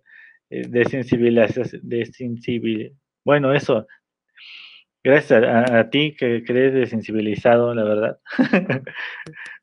[0.50, 1.82] eh, desensibilización.
[3.24, 3.86] Bueno, eso.
[5.04, 8.20] Gracias a, ti que crees desensibilizado, la verdad,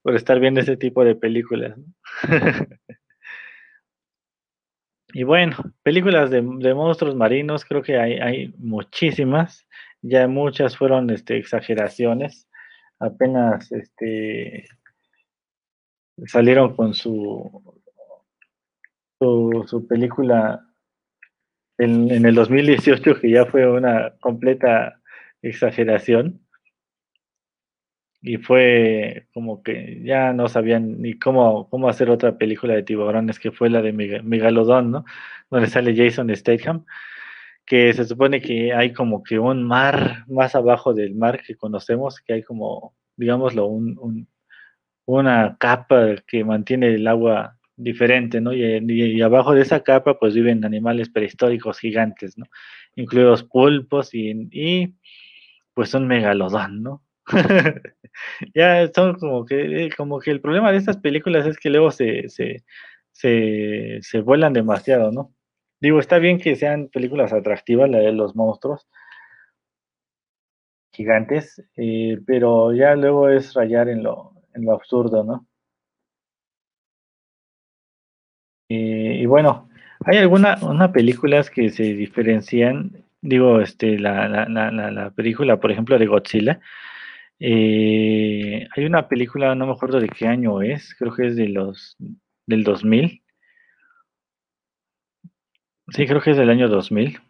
[0.04, 1.78] por estar viendo ese tipo de películas.
[5.14, 9.66] y bueno, películas de, monstruos marinos, creo que hay, hay muchísimas.
[10.02, 12.46] Ya muchas fueron este, exageraciones.
[13.00, 14.68] Apenas este,
[16.26, 17.80] salieron con su,
[19.18, 20.68] su, película
[21.78, 25.00] en, en, el 2018, que ya fue una completa
[25.40, 26.43] exageración.
[28.24, 33.38] Y fue como que ya no sabían ni cómo, cómo hacer otra película de tiburones,
[33.38, 35.04] que fue la de Megalodon, ¿no?
[35.50, 36.84] Donde sale Jason Statham,
[37.66, 42.20] que se supone que hay como que un mar más abajo del mar que conocemos,
[42.20, 44.28] que hay como, digámoslo, un
[45.06, 48.52] una capa que mantiene el agua diferente, ¿no?
[48.52, 52.46] Y, abajo de esa capa pues viven animales prehistóricos gigantes, ¿no?
[52.96, 54.94] Incluidos pulpos y, y
[55.74, 57.02] pues un megalodón, ¿no?
[58.54, 62.28] ya son como que, como que el problema de estas películas es que luego se,
[62.28, 62.64] se,
[63.12, 65.32] se, se vuelan demasiado, ¿no?
[65.80, 68.86] Digo, está bien que sean películas atractivas, la de los monstruos
[70.92, 75.46] gigantes, eh, pero ya luego es rayar en lo, en lo absurdo, ¿no?
[78.66, 79.68] y bueno,
[80.04, 85.70] hay algunas una películas que se diferencian, digo, este, la, la, la, la película, por
[85.70, 86.60] ejemplo, de Godzilla.
[87.46, 91.48] Eh, hay una película, no me acuerdo de qué año es, creo que es de
[91.48, 91.94] los
[92.46, 93.22] del 2000.
[95.88, 97.20] Sí, creo que es del año 2000.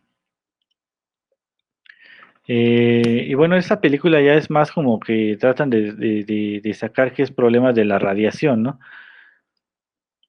[2.46, 7.32] Eh, y bueno, esta película ya es más como que tratan de, sacar que es
[7.32, 8.78] problemas de la radiación, ¿no?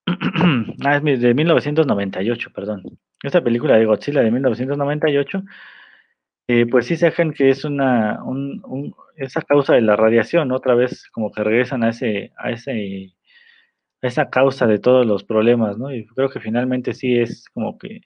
[0.83, 2.81] ah, es de 1998, perdón.
[3.21, 5.43] Esta película de Godzilla de 1998,
[6.47, 8.19] eh, pues sí sacan que es una
[9.17, 13.13] esa causa de la radiación, otra vez como que regresan a ese a ese
[14.01, 15.93] esa causa de todos los problemas, ¿no?
[15.93, 18.01] Y creo que finalmente sí es como que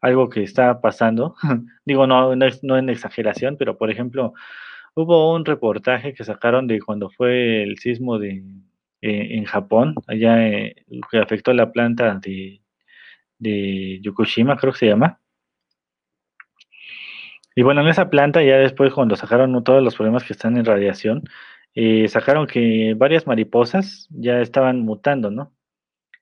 [0.00, 1.36] algo que está pasando.
[1.86, 4.34] Digo, no, no, en exageración, pero por ejemplo,
[4.94, 8.44] hubo un reportaje que sacaron de cuando fue el sismo de,
[9.02, 10.76] eh, en Japón, allá eh,
[11.10, 12.62] que afectó la planta de,
[13.38, 15.21] de creo que se llama.
[17.54, 20.64] Y bueno, en esa planta ya después cuando sacaron todos los problemas que están en
[20.64, 21.24] radiación,
[21.74, 25.52] eh, sacaron que varias mariposas ya estaban mutando, ¿no?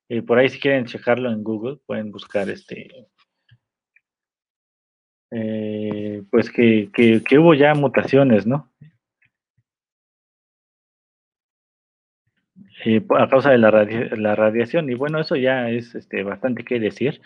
[0.08, 3.08] Eh, por ahí si quieren checarlo en Google, pueden buscar este,
[5.30, 8.68] eh, pues que, que, hubo ya mutaciones, ¿no?
[13.18, 14.88] a causa de la, la, radiación.
[14.90, 17.20] Y bueno, eso ya es este, bastante que decir.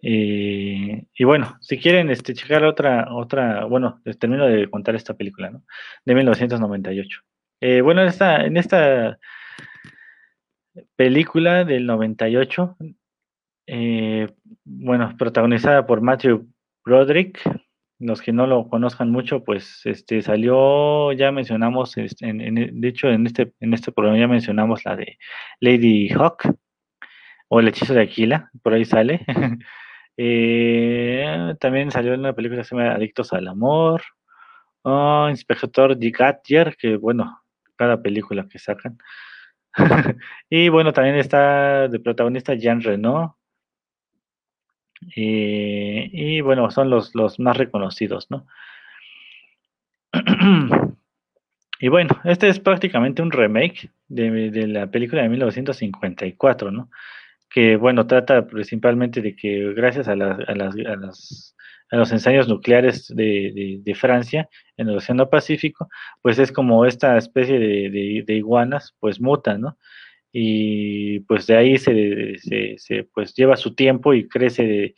[0.00, 5.14] Eh, y bueno, si quieren este, checar otra, otra, bueno, les termino de contar esta
[5.14, 5.52] película.
[6.04, 7.20] De 1998.
[7.60, 9.18] Eh, bueno, en esta, en esta
[10.96, 12.76] película del 98,
[13.66, 14.28] eh,
[14.64, 16.48] bueno, protagonizada por Matthew
[16.84, 17.40] Broderick,
[17.98, 23.08] los que no lo conozcan mucho, pues este salió, ya mencionamos, este, en, de hecho
[23.08, 25.18] en este, en este programa ya mencionamos la de
[25.60, 26.42] Lady Hawk
[27.54, 29.24] o el hechizo de Aquila, por ahí sale.
[30.18, 34.02] Eh, también salió en una película que se llama Adictos al Amor.
[34.82, 37.42] Oh, Inspector Gadget, que bueno,
[37.76, 38.98] cada película que sacan.
[40.50, 43.38] y bueno, también está de protagonista Jean Reno.
[45.16, 48.46] Eh, y bueno, son los, los más reconocidos, ¿no?
[51.80, 56.90] y bueno, este es prácticamente un remake de, de la película de 1954, ¿no?
[57.52, 61.54] Que bueno, trata principalmente de que gracias a, las, a, las,
[61.90, 65.88] a, los ensayos nucleares de, de, Francia en el Océano Pacífico,
[66.22, 69.78] pues es como esta especie de, iguanas, pues mutan, ¿no?
[70.32, 74.94] Y pues de ahí se, se, pues lleva su tiempo y crece de,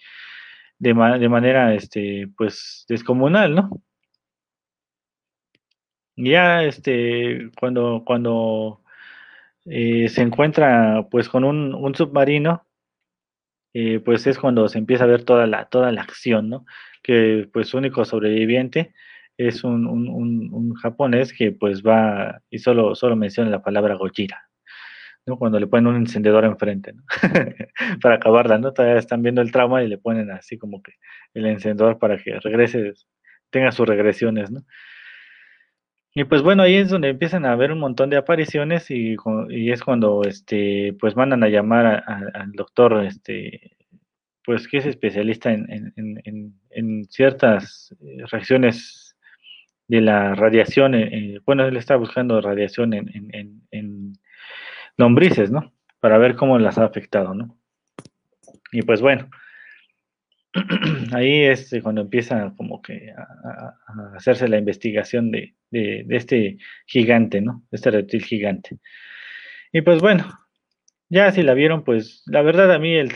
[0.79, 0.95] de,
[1.29, 3.83] manera, este, pues descomunal, ¿no?
[6.17, 8.84] Ya, este, cuando, cuando
[9.67, 12.67] eh, se encuentra pues con un, submarino,
[13.75, 16.67] eh, pues es cuando se empieza a ver toda la, toda la acción, ¿no?
[17.03, 18.95] Que pues su único sobreviviente
[19.37, 24.49] es un, un, japonés que pues va y solo, solo menciona la palabra Gojira,
[25.27, 25.39] ¿no?
[25.39, 27.03] Cuando le ponen un encendedor enfrente, ¿no?
[28.03, 28.73] para acabarla, ¿no?
[28.73, 30.93] Todavía están viendo el trauma y le ponen así como que
[31.35, 32.93] el encendedor para que regrese,
[33.51, 34.61] tenga sus regresiones, ¿no?
[36.17, 39.17] Y pues bueno, ahí es donde empiezan a haber un montón de apariciones y,
[39.71, 43.77] es cuando este pues mandan a llamar al doctor este
[44.45, 49.17] pues que es especialista en, ciertas eh, reacciones
[49.89, 54.13] de la radiación, eh, eh, bueno, él está buscando radiación en,
[54.97, 55.73] lombrices, ¿no?
[55.99, 57.59] Para ver cómo las ha afectado, ¿no?
[58.71, 59.29] Y pues bueno,
[61.13, 63.75] ahí es cuando empieza como que a,
[64.17, 65.55] hacerse la investigación de,
[66.11, 67.63] este gigante, ¿no?
[67.71, 68.79] Este reptil gigante.
[69.73, 70.27] Y pues bueno,
[71.11, 73.11] ya si la vieron, pues la verdad a mí el,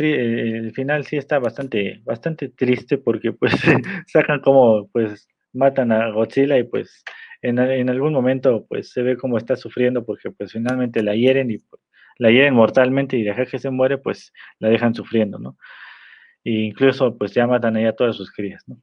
[0.74, 3.52] final sí está bastante, bastante triste porque pues
[4.06, 7.02] sacan como pues matan a Godzilla y pues
[7.42, 11.58] en, algún momento pues se ve como está sufriendo porque pues finalmente la hieren y
[11.58, 11.82] pues,
[12.18, 15.56] la hieren mortalmente y dejar que se muere pues la dejan sufriendo, ¿no?
[16.44, 18.80] E incluso pues ya matan a todas sus crías, ¿no?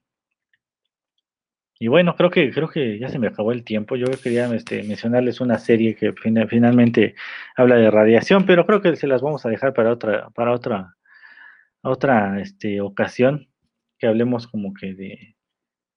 [1.78, 3.98] Y bueno, creo que, creo que ya se me acabó el tiempo.
[3.98, 7.16] Yo quería este, mencionarles una serie que finalmente
[7.56, 10.96] habla de radiación, pero creo que se las vamos a dejar para otra, para otra,
[11.82, 13.50] otra este, ocasión,
[14.00, 15.36] que hablemos como que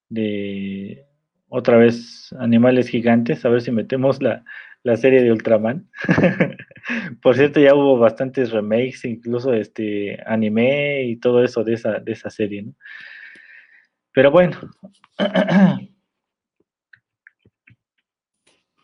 [0.08, 1.04] de,
[1.48, 4.44] otra vez animales gigantes, a ver si metemos la,
[4.82, 5.88] la serie de Ultraman.
[7.22, 12.12] Por cierto, ya hubo bastantes remakes, incluso este anime y todo eso de esa, de
[12.12, 12.74] esa serie, ¿no?
[14.18, 14.58] Pero bueno,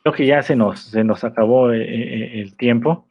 [0.04, 3.08] creo que ya se nos, se nos acabó eh, eh, el tiempo.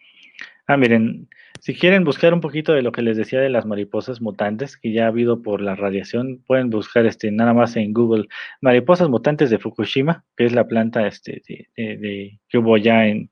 [0.66, 1.28] Ah, miren,
[1.60, 4.94] si quieren buscar un poquito de lo que les decía de las mariposas mutantes que
[4.94, 8.30] ya ha habido por la radiación, pueden buscar este nada más en Google
[8.62, 11.42] mariposas mutantes de Fukushima, que es la planta este
[11.76, 13.32] de, que hubo ya en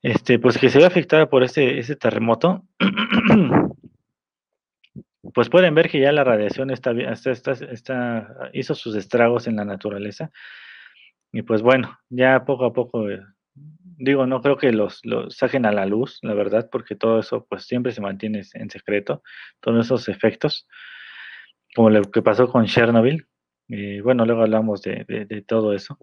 [0.00, 2.64] este pues que se ve afectada por ese, ese terremoto.
[5.34, 10.30] pues pueden ver que ya la radiación está, está, hizo sus estragos en la naturaleza.
[11.32, 13.20] Y pues bueno, ya poco a poco eh,
[13.96, 17.46] digo, no creo que los, los, saquen a la luz, la verdad, porque todo eso
[17.48, 19.22] pues siempre se mantiene en secreto,
[19.60, 20.68] todos esos efectos,
[21.74, 23.26] como lo que pasó con Chernobyl.
[23.68, 25.98] y bueno, luego hablamos de, de, todo eso,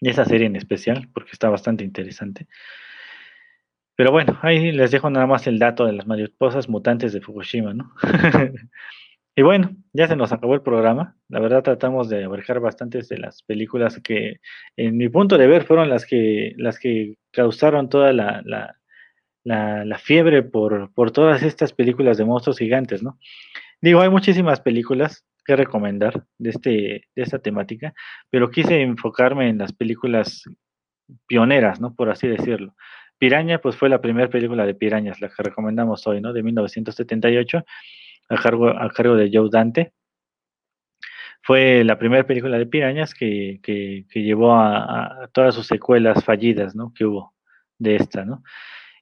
[0.00, 2.48] y esa serie en especial, porque está bastante interesante.
[3.96, 7.74] Pero bueno, ahí les dejo nada más el dato de las mariposas mutantes de Fukushima,
[7.74, 7.92] ¿no?
[9.36, 11.16] Y bueno, ya se nos acabó el programa.
[11.28, 14.36] La verdad tratamos de abarcar bastantes de las películas que,
[14.76, 18.76] en mi punto de ver, fueron las que, las que causaron toda la, la,
[19.84, 23.18] la, fiebre por, por todas estas películas de monstruos gigantes, ¿no?
[23.80, 26.70] Digo, hay muchísimas películas que recomendar de, este,
[27.14, 27.92] de esta temática,
[28.30, 30.44] pero quise enfocarme en las películas
[31.26, 31.94] pioneras, ¿no?
[31.94, 32.74] Por así decirlo.
[33.18, 36.32] Piraña, pues fue la primera película de Pirañas, la que recomendamos hoy, ¿no?
[36.32, 37.64] De 1978,
[38.28, 39.92] a cargo, de Joe Dante.
[41.42, 46.74] Fue la primera película de Pirañas que, que, llevó a, a, todas sus secuelas fallidas,
[46.74, 46.92] ¿no?
[46.94, 47.34] Que hubo
[47.78, 48.42] de esta, ¿no?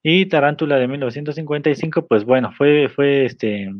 [0.02, 3.70] Y Tarántula de 1955, pues bueno, fue, fue este,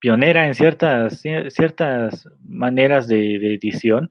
[0.00, 4.10] pionera en ciertas, ciertas maneras de, edición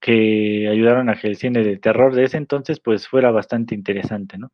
[0.00, 4.38] que ayudaron a que el cine de terror de ese entonces pues fuera bastante interesante,
[4.38, 4.52] ¿no?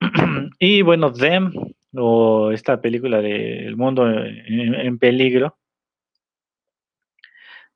[0.58, 1.52] y bueno, Them,
[1.94, 5.58] o esta película de El mundo en peligro,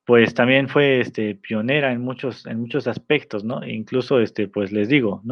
[0.05, 3.63] pues también fue este, pionera en muchos, en muchos aspectos, ¿no?
[3.63, 5.23] E incluso, este, pues les digo.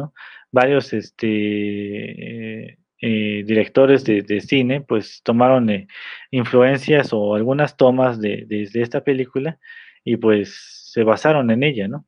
[0.51, 5.87] Varios este, eh, directores de, cine, pues tomaron eh,
[6.31, 9.59] influencias o algunas tomas de, esta película
[10.03, 12.05] y pues se basaron en ella, ¿no?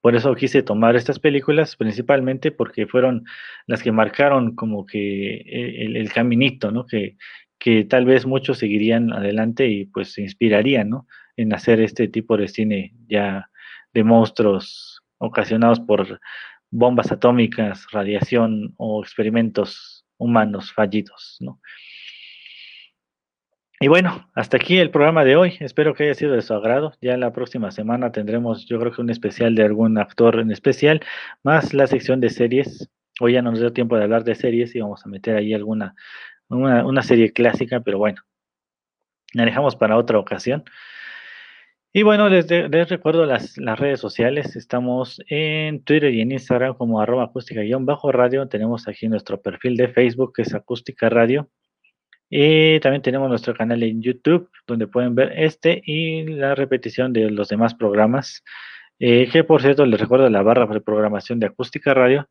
[0.00, 3.24] Por eso quise tomar estas películas, principalmente porque fueron
[3.66, 6.86] las que marcaron como que el, el caminito, ¿no?
[6.86, 7.16] Que,
[7.58, 11.06] que tal vez muchos seguirían adelante y pues se inspirarían, ¿no?
[11.38, 13.48] en hacer este tipo de cine ya
[13.94, 16.20] de monstruos ocasionados por
[16.70, 21.60] bombas atómicas, radiación o experimentos humanos fallidos, ¿no?
[23.80, 25.56] Y bueno, hasta aquí el programa de hoy.
[25.60, 26.94] Espero que haya sido de su agrado.
[27.00, 31.00] Ya la próxima semana tendremos, yo creo que un especial de algún actor en especial,
[31.44, 32.90] más la sección de series.
[33.20, 35.54] Hoy ya no nos dio tiempo de hablar de series y vamos a meter ahí
[35.54, 35.94] alguna,
[36.48, 38.20] una, serie clásica, pero bueno,
[39.32, 40.64] la dejamos para otra ocasión.
[41.92, 42.48] Y bueno, les,
[42.88, 44.56] recuerdo las, redes sociales.
[44.56, 48.48] Estamos en Twitter y en Instagram como arroba acústica-radio.
[48.48, 51.48] Tenemos aquí nuestro perfil de Facebook que es Acústica Radio.
[52.30, 57.30] Y también tenemos nuestro canal en YouTube donde pueden ver este y la repetición de
[57.30, 58.42] los demás programas.
[58.98, 62.28] Eh, que por cierto, les recuerdo la barra de programación de Acústica Radio.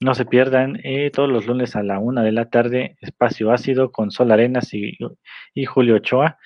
[0.00, 3.92] No se pierdan eh, todos los lunes a la una de la tarde, Espacio Ácido
[3.92, 4.96] con Sol Arenas y,
[5.66, 6.38] Julio Ochoa.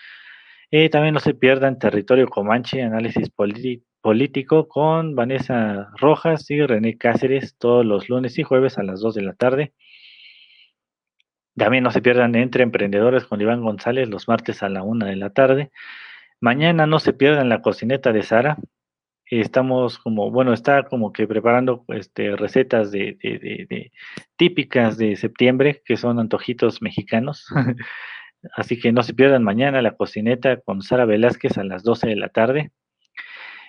[0.70, 3.30] Y también no se pierdan Territorio Comanche, análisis
[4.00, 9.14] político con Vanessa Rojas y René Cáceres todos los lunes y jueves a las 2
[9.14, 9.72] de la tarde.
[11.58, 15.16] También no se pierdan Entre Emprendedores con Iván González los martes a la 1 de
[15.16, 15.70] la tarde.
[16.40, 18.56] Mañana no se pierdan la cocineta de Sara.
[19.26, 23.92] Estamos como, bueno, está como que preparando este, recetas de, de
[24.36, 27.46] típicas de septiembre, que son antojitos mexicanos.
[28.54, 32.16] Así que no se pierdan mañana la cocineta con Sara Velázquez a las 12 de
[32.16, 32.70] la tarde.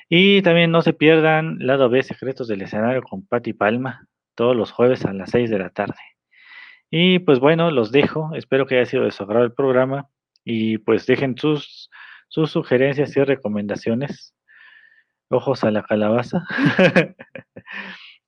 [0.09, 4.71] Y también no se pierdan Lado B Secretos del Escenario con Patti Palma todos los
[4.71, 5.99] jueves a las 6 de la tarde.
[6.91, 8.31] Y pues bueno, los dejo.
[8.35, 10.09] Espero que haya sido de su agrado el programa.
[10.43, 11.89] Y pues dejen sus,
[12.27, 14.35] sus sugerencias y recomendaciones.
[15.29, 16.45] Ojos a la calabaza.